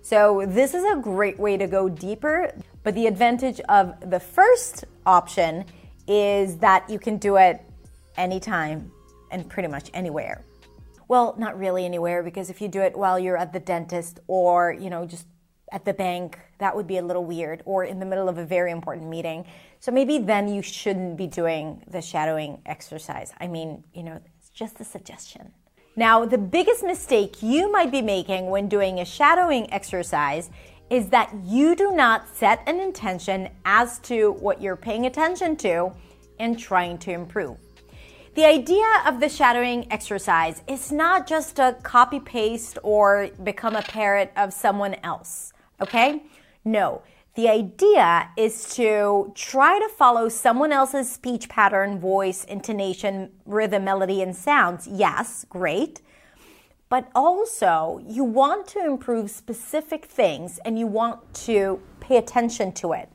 So, 0.00 0.44
this 0.46 0.74
is 0.74 0.84
a 0.84 0.94
great 0.94 1.40
way 1.40 1.56
to 1.56 1.66
go 1.66 1.88
deeper. 1.88 2.54
But 2.84 2.94
the 2.94 3.08
advantage 3.08 3.60
of 3.68 3.98
the 4.08 4.20
first 4.20 4.84
option 5.04 5.64
is 6.06 6.58
that 6.58 6.88
you 6.88 7.00
can 7.00 7.16
do 7.16 7.34
it 7.36 7.60
anytime 8.16 8.92
and 9.32 9.50
pretty 9.50 9.66
much 9.66 9.90
anywhere. 9.92 10.44
Well, 11.08 11.34
not 11.36 11.58
really 11.58 11.84
anywhere 11.84 12.22
because 12.22 12.48
if 12.48 12.60
you 12.60 12.68
do 12.68 12.80
it 12.80 12.96
while 12.96 13.18
you're 13.18 13.36
at 13.36 13.52
the 13.52 13.58
dentist 13.58 14.20
or, 14.28 14.72
you 14.72 14.88
know, 14.88 15.04
just 15.04 15.26
at 15.72 15.84
the 15.84 15.94
bank, 15.94 16.38
that 16.58 16.76
would 16.76 16.86
be 16.86 16.98
a 16.98 17.02
little 17.02 17.24
weird 17.24 17.62
or 17.64 17.82
in 17.82 17.98
the 17.98 18.06
middle 18.06 18.28
of 18.28 18.38
a 18.38 18.44
very 18.44 18.70
important 18.70 19.08
meeting. 19.08 19.46
So 19.80 19.90
maybe 19.90 20.18
then 20.18 20.46
you 20.46 20.62
shouldn't 20.62 21.16
be 21.16 21.26
doing 21.26 21.82
the 21.88 22.00
shadowing 22.00 22.62
exercise. 22.66 23.32
I 23.40 23.48
mean, 23.48 23.82
you 23.92 24.04
know, 24.04 24.20
it's 24.38 24.50
just 24.50 24.80
a 24.80 24.84
suggestion. 24.84 25.50
Now, 25.98 26.26
the 26.26 26.36
biggest 26.36 26.84
mistake 26.84 27.42
you 27.42 27.72
might 27.72 27.90
be 27.90 28.02
making 28.02 28.50
when 28.50 28.68
doing 28.68 29.00
a 29.00 29.04
shadowing 29.06 29.72
exercise 29.72 30.50
is 30.90 31.08
that 31.08 31.32
you 31.42 31.74
do 31.74 31.92
not 31.92 32.28
set 32.36 32.62
an 32.66 32.80
intention 32.80 33.48
as 33.64 33.98
to 34.00 34.32
what 34.32 34.60
you're 34.60 34.76
paying 34.76 35.06
attention 35.06 35.56
to 35.56 35.90
and 36.38 36.58
trying 36.58 36.98
to 36.98 37.12
improve. 37.12 37.56
The 38.34 38.44
idea 38.44 38.84
of 39.06 39.20
the 39.20 39.30
shadowing 39.30 39.90
exercise 39.90 40.62
is 40.68 40.92
not 40.92 41.26
just 41.26 41.56
to 41.56 41.74
copy 41.82 42.20
paste 42.20 42.76
or 42.82 43.30
become 43.42 43.74
a 43.74 43.80
parrot 43.80 44.30
of 44.36 44.52
someone 44.52 44.96
else, 45.02 45.54
okay? 45.80 46.24
No. 46.62 47.00
The 47.36 47.50
idea 47.50 48.30
is 48.38 48.74
to 48.76 49.30
try 49.34 49.78
to 49.78 49.90
follow 49.90 50.30
someone 50.30 50.72
else's 50.72 51.12
speech 51.12 51.50
pattern, 51.50 52.00
voice, 52.00 52.44
intonation, 52.44 53.30
rhythm, 53.44 53.84
melody, 53.84 54.22
and 54.22 54.34
sounds. 54.34 54.86
Yes, 54.86 55.44
great. 55.50 56.00
But 56.88 57.10
also, 57.14 58.00
you 58.06 58.24
want 58.24 58.66
to 58.68 58.82
improve 58.82 59.30
specific 59.30 60.06
things 60.06 60.58
and 60.64 60.78
you 60.78 60.86
want 60.86 61.34
to 61.44 61.82
pay 62.00 62.16
attention 62.16 62.72
to 62.72 62.94
it. 62.94 63.10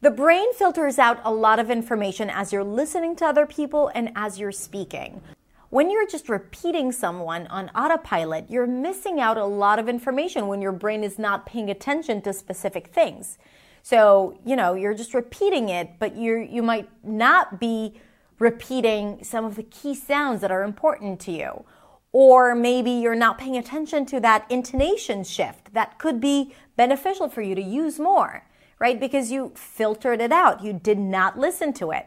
The 0.00 0.10
brain 0.10 0.52
filters 0.54 0.98
out 0.98 1.20
a 1.22 1.32
lot 1.32 1.60
of 1.60 1.70
information 1.70 2.28
as 2.28 2.52
you're 2.52 2.64
listening 2.64 3.14
to 3.16 3.26
other 3.26 3.46
people 3.46 3.92
and 3.94 4.10
as 4.16 4.40
you're 4.40 4.50
speaking. 4.50 5.22
When 5.70 5.90
you're 5.90 6.06
just 6.06 6.28
repeating 6.28 6.92
someone 6.92 7.46
on 7.48 7.70
autopilot, 7.70 8.50
you're 8.50 8.66
missing 8.66 9.20
out 9.20 9.36
a 9.36 9.44
lot 9.44 9.78
of 9.78 9.88
information 9.88 10.46
when 10.46 10.62
your 10.62 10.72
brain 10.72 11.02
is 11.02 11.18
not 11.18 11.46
paying 11.46 11.70
attention 11.70 12.22
to 12.22 12.32
specific 12.32 12.88
things. 12.88 13.38
So, 13.82 14.38
you 14.44 14.56
know, 14.56 14.74
you're 14.74 14.94
just 14.94 15.14
repeating 15.14 15.68
it, 15.68 15.98
but 15.98 16.16
you 16.16 16.36
you 16.36 16.62
might 16.62 16.88
not 17.04 17.60
be 17.60 18.00
repeating 18.38 19.22
some 19.22 19.44
of 19.44 19.56
the 19.56 19.62
key 19.62 19.94
sounds 19.94 20.40
that 20.40 20.50
are 20.50 20.62
important 20.62 21.20
to 21.20 21.32
you. 21.32 21.64
Or 22.12 22.54
maybe 22.54 22.90
you're 22.90 23.14
not 23.14 23.38
paying 23.38 23.56
attention 23.56 24.06
to 24.06 24.20
that 24.20 24.46
intonation 24.50 25.24
shift 25.24 25.74
that 25.74 25.98
could 25.98 26.20
be 26.20 26.54
beneficial 26.76 27.28
for 27.28 27.42
you 27.42 27.54
to 27.54 27.62
use 27.62 27.98
more 27.98 28.44
right? 28.78 28.98
Because 29.00 29.30
you 29.30 29.52
filtered 29.54 30.20
it 30.20 30.32
out. 30.32 30.62
You 30.62 30.72
did 30.72 30.98
not 30.98 31.38
listen 31.38 31.72
to 31.74 31.90
it. 31.92 32.06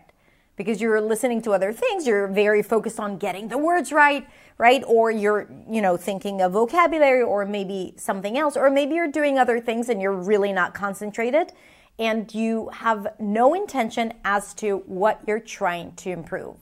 Because 0.59 0.81
you're 0.81 0.99
listening 0.99 1.41
to 1.43 1.51
other 1.51 1.71
things, 1.71 2.05
you're 2.05 2.27
very 2.27 2.61
focused 2.61 2.99
on 2.99 3.17
getting 3.17 3.47
the 3.47 3.57
words 3.57 3.93
right, 3.93 4.27
right? 4.57 4.83
Or 4.85 5.09
you're, 5.09 5.47
you 5.69 5.81
know, 5.81 5.95
thinking 5.95 6.41
of 6.41 6.51
vocabulary 6.51 7.21
or 7.21 7.45
maybe 7.45 7.93
something 7.95 8.37
else, 8.37 8.57
or 8.57 8.69
maybe 8.69 8.95
you're 8.95 9.07
doing 9.07 9.39
other 9.39 9.61
things 9.61 9.87
and 9.87 10.01
you're 10.01 10.11
really 10.11 10.51
not 10.51 10.73
concentrated 10.73 11.53
and 11.97 12.35
you 12.35 12.67
have 12.73 13.07
no 13.19 13.53
intention 13.53 14.11
as 14.25 14.53
to 14.55 14.79
what 14.85 15.21
you're 15.25 15.39
trying 15.39 15.93
to 15.93 16.09
improve. 16.09 16.57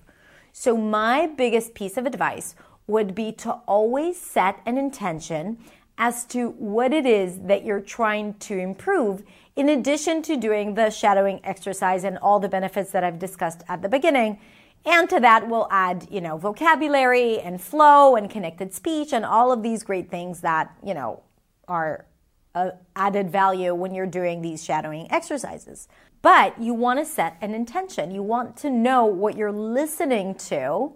So, 0.54 0.77
my 0.77 1.25
biggest 1.25 1.74
piece 1.74 1.98
of 1.98 2.06
advice 2.06 2.54
would 2.86 3.16
be 3.16 3.32
to 3.32 3.54
always 3.66 4.22
set 4.22 4.60
an 4.68 4.77
intention 4.77 5.58
as 5.98 6.24
to 6.25 6.50
what 6.50 6.94
it 6.94 7.08
is 7.08 7.39
that 7.46 7.66
you're 7.66 7.82
trying 7.82 8.36
to 8.36 8.60
improve 8.60 9.24
in 9.58 9.70
addition 9.70 10.22
to 10.22 10.38
doing 10.38 10.76
the 10.76 10.92
shadowing 10.92 11.42
exercise 11.44 12.04
and 12.04 12.18
all 12.20 12.40
the 12.40 12.48
benefits 12.48 12.92
that 12.92 13.04
I've 13.04 13.18
discussed 13.18 13.64
at 13.68 13.82
the 13.82 13.90
beginning. 13.90 14.40
And 14.86 15.10
to 15.10 15.20
that, 15.20 15.50
we'll 15.50 15.68
add, 15.72 16.08
you 16.12 16.22
know, 16.22 16.38
vocabulary 16.38 17.40
and 17.40 17.60
flow 17.60 18.16
and 18.16 18.30
connected 18.30 18.74
speech 18.74 19.12
and 19.12 19.26
all 19.26 19.52
of 19.52 19.64
these 19.64 19.84
great 19.84 20.12
things 20.12 20.42
that, 20.42 20.74
you 20.86 20.94
know, 20.94 21.24
are 21.68 22.06
uh, 22.54 22.72
added 22.96 23.32
value 23.32 23.74
when 23.74 23.94
you're 23.94 24.06
doing 24.06 24.42
these 24.42 24.64
shadowing 24.64 25.12
exercises. 25.12 25.88
But 26.22 26.62
you 26.62 26.76
want 26.76 27.00
to 27.00 27.06
set 27.06 27.36
an 27.42 27.54
intention. 27.54 28.12
You 28.12 28.22
want 28.22 28.58
to 28.58 28.70
know 28.70 29.06
what 29.06 29.36
you're 29.36 29.52
listening 29.52 30.36
to 30.36 30.94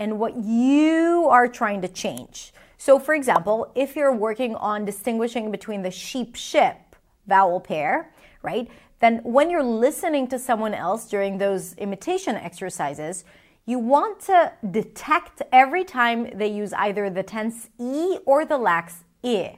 and 0.00 0.18
what 0.18 0.36
you 0.36 1.28
are 1.30 1.46
trying 1.46 1.80
to 1.82 1.88
change. 1.88 2.52
So, 2.76 2.98
for 2.98 3.14
example, 3.14 3.70
if 3.74 3.94
you're 3.94 4.14
working 4.14 4.56
on 4.56 4.84
distinguishing 4.84 5.50
between 5.50 5.82
the 5.82 5.90
sheep 5.90 6.34
ship 6.34 6.89
vowel 7.26 7.60
pair, 7.60 8.12
right? 8.42 8.68
Then 9.00 9.20
when 9.22 9.50
you're 9.50 9.62
listening 9.62 10.28
to 10.28 10.38
someone 10.38 10.74
else 10.74 11.08
during 11.08 11.38
those 11.38 11.74
imitation 11.74 12.36
exercises, 12.36 13.24
you 13.66 13.78
want 13.78 14.20
to 14.20 14.52
detect 14.70 15.42
every 15.52 15.84
time 15.84 16.28
they 16.36 16.48
use 16.48 16.72
either 16.72 17.08
the 17.08 17.22
tense 17.22 17.68
e 17.78 18.18
or 18.26 18.44
the 18.44 18.58
lax 18.58 19.04
e. 19.22 19.50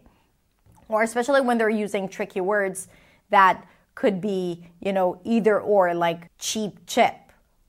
Or 0.88 1.02
especially 1.02 1.40
when 1.40 1.58
they're 1.58 1.70
using 1.70 2.08
tricky 2.08 2.40
words 2.40 2.88
that 3.30 3.66
could 3.94 4.20
be, 4.20 4.68
you 4.80 4.92
know, 4.92 5.20
either 5.24 5.60
or 5.60 5.94
like 5.94 6.28
cheap 6.38 6.86
chip 6.86 7.14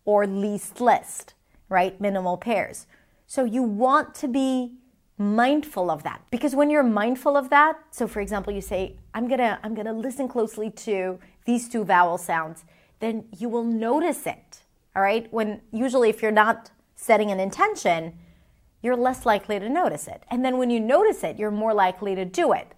or 0.06 0.28
least 0.28 0.82
list, 0.82 1.34
right? 1.70 2.00
Minimal 2.00 2.38
pairs. 2.38 2.88
So 3.26 3.46
you 3.46 3.64
want 3.64 4.14
to 4.16 4.28
be 4.28 4.74
mindful 5.24 5.90
of 5.90 6.04
that. 6.04 6.22
Because 6.32 6.56
when 6.56 6.70
you're 6.70 6.84
mindful 6.84 7.38
of 7.38 7.50
that 7.50 7.80
so 7.92 8.08
for 8.08 8.20
example 8.20 8.54
you 8.54 8.62
say 8.62 8.96
i'm 9.14 9.28
gonna 9.28 9.60
i'm 9.64 9.74
gonna 9.74 9.94
listen 9.94 10.28
closely 10.28 10.70
to 10.70 11.20
these 11.46 11.70
two 11.70 11.84
vowel 11.84 12.18
sounds 12.18 12.66
then 13.00 13.26
you 13.38 13.50
will 13.50 13.64
notice 13.64 14.26
it 14.28 14.64
all 14.96 15.02
right? 15.02 15.32
When 15.32 15.62
usually 15.72 16.10
if 16.10 16.22
you're 16.22 16.32
not 16.32 16.72
setting 16.96 17.32
an 17.32 17.40
intention 17.40 18.18
you're 18.82 18.98
less 18.98 19.26
likely 19.26 19.60
to 19.60 19.70
notice 19.70 20.10
it. 20.10 20.24
And 20.30 20.44
then 20.44 20.58
when 20.58 20.70
you 20.70 20.80
notice 20.80 21.24
it 21.24 21.40
you're 21.40 21.52
more 21.52 21.74
likely 21.74 22.16
to 22.16 22.26
do 22.26 22.54
it. 22.54 22.74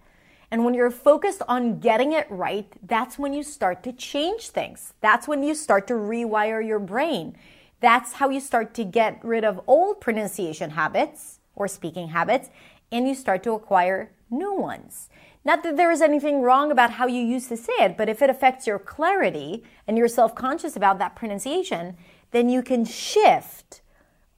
And 0.50 0.64
when 0.64 0.74
you're 0.74 0.92
focused 0.92 1.42
on 1.48 1.80
getting 1.80 2.12
it 2.12 2.26
right 2.30 2.72
that's 2.82 3.18
when 3.18 3.32
you 3.32 3.42
start 3.42 3.82
to 3.84 3.92
change 3.92 4.48
things. 4.48 4.94
That's 5.00 5.28
when 5.28 5.42
you 5.42 5.54
start 5.54 5.86
to 5.88 5.94
rewire 5.94 6.66
your 6.66 6.78
brain. 6.78 7.36
That's 7.80 8.14
how 8.14 8.30
you 8.30 8.40
start 8.40 8.72
to 8.74 8.84
get 8.84 9.22
rid 9.22 9.44
of 9.44 9.60
old 9.66 10.00
pronunciation 10.00 10.70
habits 10.70 11.35
or 11.56 11.66
speaking 11.66 12.08
habits, 12.08 12.50
and 12.92 13.08
you 13.08 13.14
start 13.14 13.42
to 13.42 13.52
acquire 13.52 14.12
new 14.30 14.54
ones. 14.54 15.08
Not 15.44 15.62
that 15.62 15.76
there 15.76 15.92
is 15.92 16.00
anything 16.02 16.42
wrong 16.42 16.70
about 16.70 16.92
how 16.92 17.06
you 17.06 17.22
used 17.22 17.48
to 17.50 17.56
say 17.56 17.72
it, 17.78 17.96
but 17.96 18.08
if 18.08 18.20
it 18.22 18.30
affects 18.30 18.66
your 18.66 18.78
clarity 18.78 19.64
and 19.86 19.96
you're 19.96 20.08
self 20.08 20.34
conscious 20.34 20.76
about 20.76 20.98
that 20.98 21.16
pronunciation, 21.16 21.96
then 22.32 22.48
you 22.48 22.62
can 22.62 22.84
shift 22.84 23.80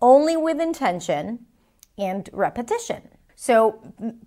only 0.01 0.37
with 0.37 0.61
intention 0.61 1.47
and 1.97 2.29
repetition. 2.33 3.09
So, 3.35 3.81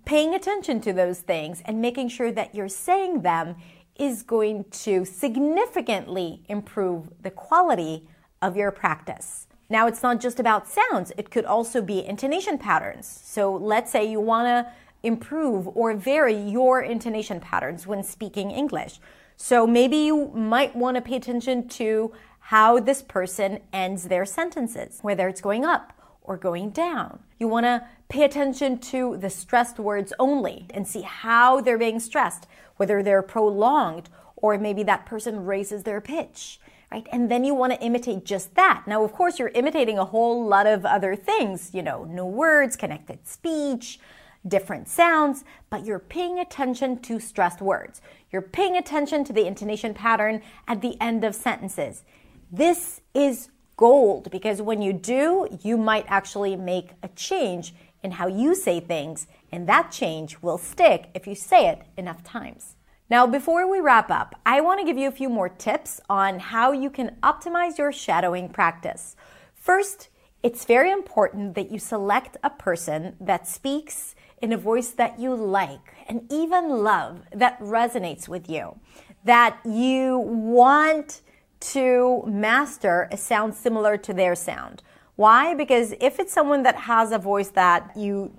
paying 0.04 0.34
attention 0.34 0.80
to 0.80 0.92
those 0.92 1.20
things 1.20 1.62
and 1.64 1.80
making 1.80 2.08
sure 2.08 2.32
that 2.32 2.54
you're 2.54 2.68
saying 2.68 3.22
them 3.22 3.56
is 3.96 4.22
going 4.22 4.64
to 4.70 5.04
significantly 5.04 6.42
improve 6.48 7.10
the 7.22 7.30
quality 7.30 8.08
of 8.40 8.56
your 8.56 8.70
practice. 8.70 9.46
Now, 9.72 9.86
it's 9.86 10.02
not 10.02 10.20
just 10.20 10.38
about 10.38 10.68
sounds, 10.68 11.12
it 11.16 11.30
could 11.30 11.46
also 11.46 11.80
be 11.80 12.04
intonation 12.04 12.58
patterns. 12.58 13.06
So, 13.24 13.56
let's 13.56 13.90
say 13.90 14.04
you 14.04 14.20
want 14.20 14.46
to 14.48 14.70
improve 15.02 15.66
or 15.68 15.94
vary 15.94 16.36
your 16.36 16.82
intonation 16.82 17.40
patterns 17.40 17.86
when 17.86 18.02
speaking 18.02 18.50
English. 18.50 19.00
So, 19.38 19.66
maybe 19.66 19.96
you 19.96 20.28
might 20.34 20.76
want 20.76 20.96
to 20.96 21.00
pay 21.00 21.16
attention 21.16 21.68
to 21.68 22.12
how 22.40 22.80
this 22.80 23.00
person 23.00 23.60
ends 23.72 24.08
their 24.08 24.26
sentences, 24.26 24.98
whether 25.00 25.26
it's 25.26 25.40
going 25.40 25.64
up 25.64 25.94
or 26.20 26.36
going 26.36 26.68
down. 26.68 27.20
You 27.38 27.48
want 27.48 27.64
to 27.64 27.82
pay 28.10 28.24
attention 28.24 28.76
to 28.92 29.16
the 29.16 29.30
stressed 29.30 29.78
words 29.78 30.12
only 30.18 30.66
and 30.68 30.86
see 30.86 31.00
how 31.00 31.62
they're 31.62 31.78
being 31.78 31.98
stressed, 31.98 32.46
whether 32.76 33.02
they're 33.02 33.22
prolonged 33.22 34.10
or 34.42 34.58
maybe 34.58 34.82
that 34.82 35.06
person 35.06 35.46
raises 35.46 35.84
their 35.84 36.02
pitch. 36.02 36.60
Right? 36.90 37.06
And 37.10 37.30
then 37.30 37.42
you 37.42 37.54
want 37.54 37.72
to 37.72 37.80
imitate 37.80 38.26
just 38.26 38.54
that. 38.56 38.82
Now, 38.86 39.02
of 39.02 39.14
course, 39.14 39.38
you're 39.38 39.48
imitating 39.48 39.98
a 39.98 40.04
whole 40.04 40.46
lot 40.46 40.66
of 40.66 40.84
other 40.84 41.16
things, 41.16 41.70
you 41.72 41.82
know, 41.82 42.04
new 42.04 42.26
words, 42.26 42.76
connected 42.76 43.26
speech, 43.26 43.98
different 44.46 44.88
sounds, 44.88 45.42
but 45.70 45.86
you're 45.86 45.98
paying 45.98 46.38
attention 46.38 46.98
to 46.98 47.18
stressed 47.18 47.62
words. 47.62 48.02
You're 48.30 48.42
paying 48.42 48.76
attention 48.76 49.24
to 49.24 49.32
the 49.32 49.46
intonation 49.46 49.94
pattern 49.94 50.42
at 50.68 50.82
the 50.82 51.00
end 51.00 51.24
of 51.24 51.34
sentences. 51.34 52.02
This 52.50 53.00
is 53.14 53.48
gold 53.78 54.30
because 54.30 54.60
when 54.60 54.82
you 54.82 54.92
do, 54.92 55.48
you 55.62 55.78
might 55.78 56.04
actually 56.08 56.56
make 56.56 56.90
a 57.02 57.08
change 57.08 57.74
in 58.02 58.10
how 58.10 58.26
you 58.26 58.54
say 58.54 58.80
things, 58.80 59.28
and 59.50 59.66
that 59.68 59.92
change 59.92 60.42
will 60.42 60.58
stick 60.58 61.08
if 61.14 61.26
you 61.26 61.34
say 61.34 61.68
it 61.68 61.82
enough 61.96 62.22
times. 62.22 62.74
Now, 63.12 63.26
before 63.26 63.70
we 63.70 63.78
wrap 63.78 64.10
up, 64.10 64.40
I 64.46 64.62
want 64.62 64.80
to 64.80 64.86
give 64.86 64.96
you 64.96 65.06
a 65.06 65.12
few 65.12 65.28
more 65.28 65.50
tips 65.50 66.00
on 66.08 66.38
how 66.38 66.72
you 66.72 66.88
can 66.88 67.16
optimize 67.22 67.76
your 67.76 67.92
shadowing 67.92 68.48
practice. 68.48 69.16
First, 69.54 70.08
it's 70.42 70.64
very 70.64 70.90
important 70.90 71.54
that 71.54 71.70
you 71.70 71.78
select 71.78 72.38
a 72.42 72.48
person 72.48 73.16
that 73.20 73.46
speaks 73.46 74.14
in 74.40 74.50
a 74.50 74.56
voice 74.56 74.88
that 74.92 75.20
you 75.20 75.34
like 75.34 75.92
and 76.08 76.24
even 76.32 76.82
love, 76.82 77.24
that 77.34 77.60
resonates 77.60 78.28
with 78.28 78.48
you, 78.48 78.80
that 79.24 79.58
you 79.66 80.16
want 80.16 81.20
to 81.60 82.24
master 82.26 83.10
a 83.12 83.18
sound 83.18 83.54
similar 83.54 83.98
to 83.98 84.14
their 84.14 84.34
sound. 84.34 84.82
Why? 85.16 85.52
Because 85.52 85.92
if 86.00 86.18
it's 86.18 86.32
someone 86.32 86.62
that 86.62 86.76
has 86.76 87.12
a 87.12 87.18
voice 87.18 87.50
that 87.50 87.94
you 87.94 88.34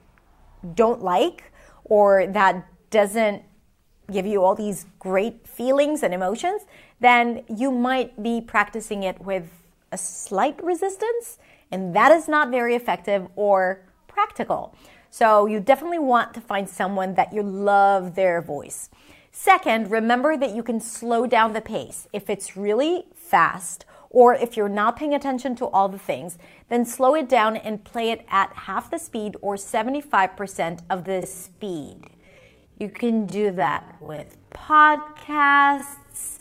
don't 0.74 1.04
like 1.04 1.54
or 1.84 2.26
that 2.26 2.66
doesn't 2.90 3.44
give 4.12 4.26
you 4.26 4.44
all 4.44 4.56
these 4.56 4.86
great 5.00 5.48
feelings 5.48 6.04
and 6.04 6.14
emotions, 6.14 6.64
then 7.00 7.44
you 7.48 7.72
might 7.72 8.22
be 8.22 8.42
practicing 8.42 9.04
it 9.04 9.22
with 9.22 9.50
a 9.92 9.98
slight 9.98 10.62
resistance, 10.64 11.38
and 11.72 11.96
that 11.96 12.12
is 12.12 12.28
not 12.28 12.50
very 12.50 12.76
effective 12.76 13.28
or 13.36 13.82
practical. 14.08 14.76
So 15.10 15.46
you 15.46 15.60
definitely 15.60 16.00
want 16.00 16.34
to 16.34 16.42
find 16.42 16.68
someone 16.68 17.14
that 17.16 17.34
you 17.34 17.44
love 17.44 18.16
their 18.16 18.42
voice. 18.42 18.90
Second, 19.32 19.90
remember 19.90 20.38
that 20.38 20.56
you 20.56 20.64
can 20.64 20.80
slow 20.80 21.26
down 21.26 21.54
the 21.54 21.62
pace. 21.62 22.08
If 22.14 22.30
it's 22.30 22.58
really 22.58 23.06
fast, 23.16 23.86
or 24.14 24.36
if 24.36 24.56
you're 24.56 24.70
not 24.70 24.96
paying 24.96 25.14
attention 25.14 25.56
to 25.56 25.66
all 25.68 25.90
the 25.90 25.98
things, 25.98 26.38
then 26.70 26.86
slow 26.86 27.16
it 27.16 27.28
down 27.28 27.58
and 27.58 27.84
play 27.84 28.12
it 28.12 28.26
at 28.30 28.54
half 28.54 28.92
the 28.92 29.00
speed 29.00 29.36
or 29.42 29.56
75% 29.56 30.82
of 30.90 31.04
the 31.06 31.26
speed. 31.26 32.13
You 32.80 32.90
can 32.90 33.26
do 33.26 33.52
that 33.52 33.96
with 34.02 34.38
podcasts, 34.52 36.40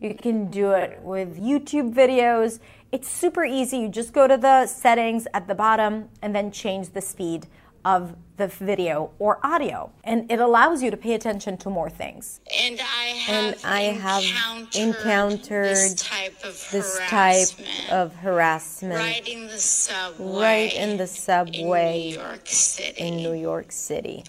you 0.00 0.14
can 0.14 0.50
do 0.50 0.72
it 0.72 1.00
with 1.02 1.40
YouTube 1.40 1.94
videos. 1.94 2.58
It's 2.92 3.08
super 3.08 3.44
easy. 3.44 3.78
You 3.78 3.88
just 3.88 4.12
go 4.12 4.26
to 4.26 4.36
the 4.36 4.66
settings 4.66 5.26
at 5.34 5.46
the 5.46 5.54
bottom 5.54 6.08
and 6.22 6.34
then 6.34 6.50
change 6.50 6.90
the 6.90 7.00
speed 7.00 7.46
of 7.84 8.16
the 8.36 8.46
video 8.46 9.10
or 9.18 9.38
audio. 9.44 9.90
And 10.04 10.30
it 10.30 10.40
allows 10.40 10.82
you 10.82 10.90
to 10.90 10.96
pay 10.96 11.14
attention 11.14 11.56
to 11.58 11.70
more 11.70 11.88
things. 11.90 12.40
And 12.54 12.80
I 12.80 13.04
have, 13.06 13.44
And 13.44 13.64
I 13.64 13.80
have 13.82 14.22
encountered, 14.22 14.76
encountered 14.76 15.76
this 15.76 15.94
type 15.94 16.34
of 16.44 16.68
This 16.72 16.98
harassment 16.98 17.68
type 17.68 17.92
of 17.92 18.16
harassment 18.16 18.94
riding 18.96 19.46
the 19.46 19.58
subway 19.58 20.40
right 20.40 20.74
in 20.74 20.96
the 20.96 21.06
subway 21.06 22.10
in 22.10 22.16
New 22.16 22.20
York 22.22 22.46
City. 22.46 23.02
in 23.02 23.16
New 23.16 23.34
York 23.34 23.72
City. 23.72 24.24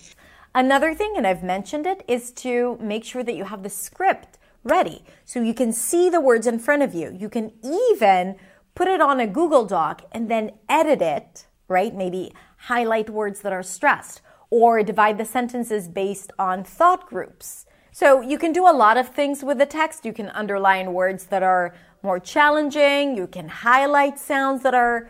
Another 0.54 0.94
thing, 0.94 1.14
and 1.16 1.26
I've 1.26 1.44
mentioned 1.44 1.86
it, 1.86 2.04
is 2.08 2.32
to 2.34 2.78
make 2.82 3.06
sure 3.06 3.24
that 3.24 3.36
you 3.36 3.46
have 3.46 3.64
the 3.64 3.70
script 3.70 4.38
ready 4.64 5.04
so 5.24 5.42
you 5.42 5.54
can 5.54 5.72
see 5.72 6.10
the 6.10 6.20
words 6.20 6.46
in 6.46 6.60
front 6.60 6.84
of 6.84 6.94
you. 6.94 7.16
You 7.18 7.30
can 7.30 7.54
even 7.64 8.36
put 8.76 8.88
it 8.88 9.02
on 9.02 9.20
a 9.20 9.28
Google 9.28 9.66
Doc 9.66 10.04
and 10.12 10.30
then 10.30 10.52
edit 10.68 11.02
it, 11.02 11.48
right? 11.68 11.96
Maybe 11.96 12.34
highlight 12.58 13.10
words 13.10 13.42
that 13.42 13.54
are 13.54 13.64
stressed 13.64 14.22
or 14.50 14.84
divide 14.84 15.18
the 15.18 15.26
sentences 15.26 15.88
based 15.88 16.32
on 16.38 16.64
thought 16.64 17.08
groups. 17.08 17.66
So 17.94 18.22
you 18.22 18.38
can 18.38 18.54
do 18.54 18.68
a 18.68 18.72
lot 18.72 18.98
of 18.98 19.10
things 19.10 19.44
with 19.44 19.58
the 19.58 19.66
text. 19.66 20.06
You 20.06 20.14
can 20.14 20.30
underline 20.30 20.94
words 20.94 21.26
that 21.28 21.44
are 21.44 21.74
more 22.04 22.20
challenging. 22.20 23.16
You 23.16 23.28
can 23.28 23.48
highlight 23.48 24.20
sounds 24.20 24.64
that 24.64 24.74
are 24.74 25.10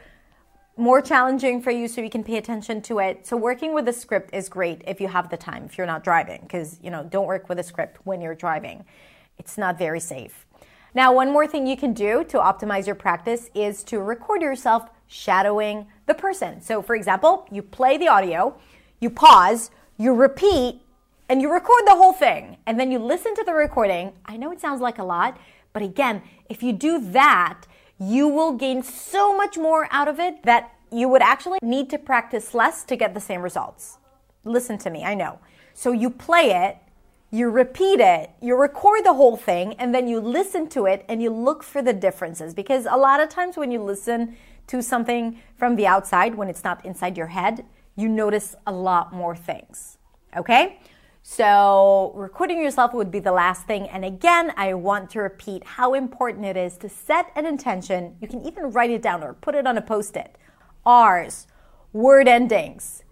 more 0.81 0.99
challenging 0.99 1.61
for 1.61 1.69
you 1.69 1.87
so 1.87 2.01
you 2.01 2.09
can 2.09 2.23
pay 2.23 2.37
attention 2.37 2.81
to 2.81 2.97
it. 2.99 3.27
So 3.27 3.37
working 3.37 3.71
with 3.73 3.87
a 3.87 3.93
script 3.93 4.33
is 4.33 4.49
great 4.49 4.81
if 4.87 4.99
you 4.99 5.07
have 5.07 5.29
the 5.29 5.37
time, 5.37 5.65
if 5.65 5.77
you're 5.77 5.85
not 5.85 6.03
driving, 6.03 6.41
because 6.41 6.79
you 6.81 6.89
know, 6.89 7.03
don't 7.03 7.27
work 7.27 7.47
with 7.47 7.59
a 7.59 7.63
script 7.63 7.99
when 8.03 8.19
you're 8.19 8.33
driving. 8.33 8.83
It's 9.37 9.59
not 9.59 9.77
very 9.77 9.99
safe. 9.99 10.47
Now, 10.95 11.13
one 11.13 11.31
more 11.31 11.45
thing 11.45 11.67
you 11.67 11.77
can 11.77 11.93
do 11.93 12.23
to 12.25 12.37
optimize 12.37 12.87
your 12.87 12.95
practice 12.95 13.49
is 13.53 13.83
to 13.85 13.99
record 13.99 14.41
yourself 14.41 14.89
shadowing 15.05 15.85
the 16.07 16.15
person. 16.15 16.61
So, 16.61 16.81
for 16.81 16.95
example, 16.95 17.47
you 17.51 17.61
play 17.61 17.97
the 17.97 18.07
audio, 18.07 18.57
you 18.99 19.11
pause, 19.11 19.69
you 19.97 20.13
repeat, 20.13 20.81
and 21.29 21.41
you 21.41 21.53
record 21.53 21.83
the 21.85 21.95
whole 21.95 22.11
thing. 22.11 22.57
And 22.65 22.79
then 22.79 22.91
you 22.91 22.97
listen 22.97 23.35
to 23.35 23.43
the 23.43 23.53
recording. 23.53 24.13
I 24.25 24.35
know 24.35 24.51
it 24.51 24.59
sounds 24.59 24.81
like 24.81 24.97
a 24.97 25.03
lot, 25.03 25.37
but 25.73 25.83
again, 25.83 26.23
if 26.49 26.63
you 26.63 26.73
do 26.73 26.99
that, 27.11 27.65
you 28.01 28.27
will 28.27 28.53
gain 28.53 28.81
so 28.81 29.37
much 29.37 29.59
more 29.59 29.87
out 29.91 30.07
of 30.07 30.19
it 30.19 30.41
that 30.41 30.73
you 30.91 31.07
would 31.07 31.21
actually 31.21 31.59
need 31.61 31.87
to 31.91 31.99
practice 31.99 32.55
less 32.55 32.83
to 32.83 32.95
get 32.95 33.13
the 33.13 33.19
same 33.19 33.43
results. 33.43 33.99
Listen 34.43 34.79
to 34.79 34.89
me, 34.89 35.03
I 35.03 35.13
know. 35.13 35.37
So 35.75 35.91
you 35.91 36.09
play 36.09 36.51
it, 36.51 36.77
you 37.29 37.51
repeat 37.51 37.99
it, 37.99 38.31
you 38.41 38.55
record 38.55 39.05
the 39.05 39.13
whole 39.13 39.37
thing, 39.37 39.73
and 39.73 39.93
then 39.93 40.07
you 40.07 40.19
listen 40.19 40.67
to 40.69 40.87
it 40.87 41.05
and 41.07 41.21
you 41.21 41.29
look 41.29 41.61
for 41.61 41.83
the 41.83 41.93
differences. 41.93 42.55
Because 42.55 42.87
a 42.89 42.97
lot 42.97 43.19
of 43.19 43.29
times 43.29 43.55
when 43.55 43.69
you 43.69 43.81
listen 43.83 44.35
to 44.65 44.81
something 44.81 45.39
from 45.55 45.75
the 45.75 45.85
outside, 45.85 46.33
when 46.33 46.49
it's 46.49 46.63
not 46.63 46.83
inside 46.83 47.15
your 47.15 47.27
head, 47.27 47.63
you 47.95 48.09
notice 48.09 48.55
a 48.65 48.71
lot 48.71 49.13
more 49.13 49.35
things. 49.35 49.99
Okay? 50.35 50.79
So, 51.23 52.13
recording 52.15 52.59
yourself 52.59 52.95
would 52.95 53.11
be 53.11 53.19
the 53.19 53.31
last 53.31 53.67
thing. 53.67 53.87
And 53.87 54.03
again, 54.03 54.53
I 54.57 54.73
want 54.73 55.11
to 55.11 55.19
repeat 55.19 55.63
how 55.63 55.93
important 55.93 56.45
it 56.45 56.57
is 56.57 56.77
to 56.77 56.89
set 56.89 57.31
an 57.35 57.45
intention. 57.45 58.15
You 58.19 58.27
can 58.27 58.43
even 58.43 58.71
write 58.71 58.89
it 58.89 59.03
down 59.03 59.21
or 59.21 59.33
put 59.33 59.53
it 59.53 59.67
on 59.67 59.77
a 59.77 59.81
post 59.81 60.17
it. 60.17 60.35
R's, 60.83 61.45
word 61.93 62.27
endings, 62.27 63.03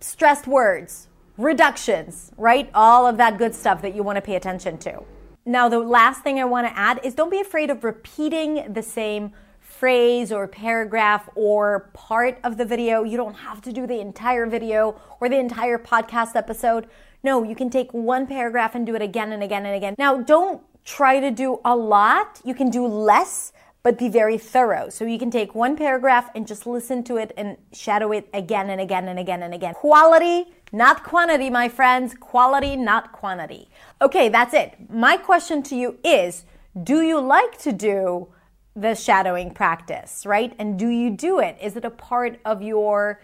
stressed 0.00 0.46
words, 0.46 1.08
reductions, 1.38 2.32
right? 2.36 2.70
All 2.74 3.06
of 3.06 3.16
that 3.16 3.38
good 3.38 3.54
stuff 3.54 3.80
that 3.80 3.94
you 3.94 4.02
want 4.02 4.16
to 4.16 4.22
pay 4.22 4.36
attention 4.36 4.76
to. 4.78 5.02
Now, 5.46 5.70
the 5.70 5.78
last 5.78 6.22
thing 6.22 6.38
I 6.38 6.44
want 6.44 6.66
to 6.66 6.78
add 6.78 7.00
is 7.02 7.14
don't 7.14 7.30
be 7.30 7.40
afraid 7.40 7.70
of 7.70 7.82
repeating 7.82 8.74
the 8.74 8.82
same 8.82 9.32
phrase 9.58 10.30
or 10.30 10.46
paragraph 10.46 11.28
or 11.34 11.90
part 11.94 12.38
of 12.44 12.58
the 12.58 12.64
video. 12.64 13.04
You 13.04 13.16
don't 13.16 13.34
have 13.34 13.62
to 13.62 13.72
do 13.72 13.86
the 13.86 14.00
entire 14.00 14.46
video 14.46 15.00
or 15.18 15.28
the 15.28 15.38
entire 15.38 15.78
podcast 15.78 16.36
episode. 16.36 16.88
No, 17.24 17.44
you 17.44 17.54
can 17.54 17.70
take 17.70 17.92
one 17.92 18.26
paragraph 18.26 18.74
and 18.74 18.84
do 18.84 18.94
it 18.94 19.02
again 19.02 19.32
and 19.32 19.42
again 19.42 19.64
and 19.64 19.76
again. 19.76 19.94
Now, 19.98 20.16
don't 20.18 20.62
try 20.84 21.20
to 21.20 21.30
do 21.30 21.60
a 21.64 21.76
lot. 21.76 22.40
You 22.44 22.54
can 22.54 22.68
do 22.68 22.86
less, 22.86 23.52
but 23.84 23.96
be 23.98 24.08
very 24.08 24.38
thorough. 24.38 24.88
So 24.88 25.04
you 25.04 25.18
can 25.18 25.30
take 25.30 25.54
one 25.54 25.76
paragraph 25.76 26.30
and 26.34 26.46
just 26.46 26.66
listen 26.66 27.04
to 27.04 27.16
it 27.16 27.32
and 27.36 27.56
shadow 27.72 28.12
it 28.12 28.28
again 28.34 28.70
and 28.70 28.80
again 28.80 29.08
and 29.08 29.18
again 29.18 29.42
and 29.42 29.54
again. 29.54 29.74
Quality, 29.74 30.52
not 30.72 31.04
quantity, 31.04 31.48
my 31.48 31.68
friends. 31.68 32.14
Quality, 32.14 32.74
not 32.74 33.12
quantity. 33.12 33.70
Okay, 34.00 34.28
that's 34.28 34.54
it. 34.54 34.74
My 34.90 35.16
question 35.16 35.62
to 35.64 35.76
you 35.76 35.98
is 36.02 36.44
do 36.82 37.02
you 37.02 37.20
like 37.20 37.58
to 37.58 37.72
do 37.72 38.28
the 38.74 38.94
shadowing 38.94 39.52
practice, 39.52 40.24
right? 40.24 40.54
And 40.58 40.78
do 40.78 40.88
you 40.88 41.10
do 41.10 41.38
it? 41.38 41.56
Is 41.60 41.76
it 41.76 41.84
a 41.84 41.90
part 41.90 42.40
of 42.44 42.62
your 42.62 43.20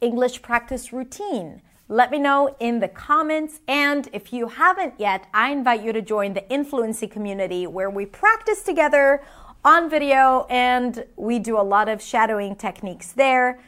English 0.00 0.40
practice 0.40 0.92
routine? 0.92 1.60
Let 1.92 2.10
me 2.10 2.18
know 2.18 2.56
in 2.58 2.80
the 2.80 2.88
comments. 2.88 3.60
And 3.68 4.08
if 4.14 4.32
you 4.32 4.48
haven't 4.48 4.94
yet, 4.96 5.26
I 5.34 5.50
invite 5.50 5.82
you 5.82 5.92
to 5.92 6.00
join 6.00 6.32
the 6.32 6.48
Influency 6.48 7.06
community 7.06 7.66
where 7.66 7.90
we 7.90 8.06
practice 8.06 8.62
together 8.62 9.22
on 9.62 9.90
video 9.90 10.46
and 10.48 11.04
we 11.16 11.38
do 11.38 11.58
a 11.58 11.60
lot 11.60 11.90
of 11.90 12.00
shadowing 12.00 12.56
techniques 12.56 13.12
there. 13.12 13.60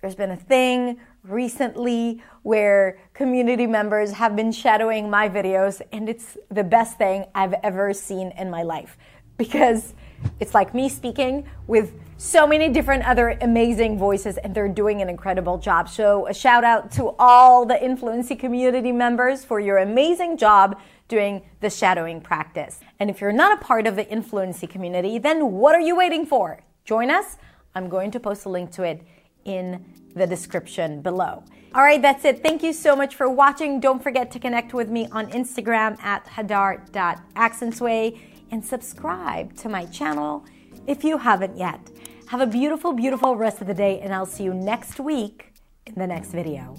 There's 0.00 0.14
been 0.14 0.30
a 0.30 0.36
thing 0.36 1.00
recently 1.24 2.22
where 2.44 3.00
community 3.12 3.66
members 3.66 4.12
have 4.12 4.36
been 4.36 4.52
shadowing 4.52 5.10
my 5.10 5.28
videos, 5.28 5.82
and 5.90 6.08
it's 6.08 6.36
the 6.52 6.62
best 6.62 6.96
thing 6.96 7.24
I've 7.34 7.54
ever 7.64 7.92
seen 7.92 8.30
in 8.38 8.50
my 8.50 8.62
life 8.62 8.96
because 9.38 9.94
it's 10.40 10.52
like 10.52 10.74
me 10.74 10.88
speaking 10.88 11.48
with 11.66 11.94
so 12.18 12.46
many 12.46 12.68
different 12.68 13.04
other 13.04 13.38
amazing 13.40 13.96
voices, 13.96 14.36
and 14.38 14.52
they're 14.52 14.68
doing 14.68 15.00
an 15.00 15.08
incredible 15.08 15.56
job. 15.56 15.88
So, 15.88 16.26
a 16.26 16.34
shout 16.34 16.64
out 16.64 16.90
to 16.92 17.14
all 17.18 17.64
the 17.64 17.82
Influency 17.82 18.34
community 18.34 18.90
members 18.90 19.44
for 19.44 19.60
your 19.60 19.78
amazing 19.78 20.36
job 20.36 20.80
doing 21.06 21.42
the 21.60 21.70
shadowing 21.70 22.20
practice. 22.20 22.80
And 22.98 23.08
if 23.08 23.20
you're 23.20 23.32
not 23.32 23.60
a 23.60 23.64
part 23.64 23.86
of 23.86 23.94
the 23.94 24.06
Influency 24.10 24.66
community, 24.66 25.18
then 25.18 25.52
what 25.52 25.76
are 25.76 25.80
you 25.80 25.94
waiting 25.96 26.26
for? 26.26 26.60
Join 26.84 27.08
us. 27.10 27.36
I'm 27.76 27.88
going 27.88 28.10
to 28.10 28.20
post 28.20 28.44
a 28.46 28.48
link 28.48 28.72
to 28.72 28.82
it 28.82 29.02
in 29.44 29.84
the 30.14 30.26
description 30.26 31.00
below. 31.00 31.44
All 31.74 31.82
right, 31.82 32.02
that's 32.02 32.24
it. 32.24 32.42
Thank 32.42 32.64
you 32.64 32.72
so 32.72 32.96
much 32.96 33.14
for 33.14 33.28
watching. 33.28 33.78
Don't 33.78 34.02
forget 34.02 34.32
to 34.32 34.40
connect 34.40 34.74
with 34.74 34.88
me 34.88 35.06
on 35.12 35.30
Instagram 35.30 36.02
at 36.02 36.26
hadar.accentsway 36.26 38.18
and 38.50 38.64
subscribe 38.64 39.56
to 39.56 39.68
my 39.68 39.86
channel 39.86 40.44
if 40.86 41.04
you 41.04 41.18
haven't 41.18 41.56
yet. 41.56 41.80
Have 42.28 42.40
a 42.40 42.46
beautiful, 42.46 42.92
beautiful 42.92 43.36
rest 43.36 43.60
of 43.60 43.66
the 43.66 43.74
day, 43.74 44.00
and 44.00 44.12
I'll 44.12 44.26
see 44.26 44.44
you 44.44 44.54
next 44.54 45.00
week 45.00 45.52
in 45.86 45.94
the 45.94 46.06
next 46.06 46.30
video. 46.32 46.76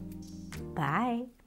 Bye. 0.75 1.38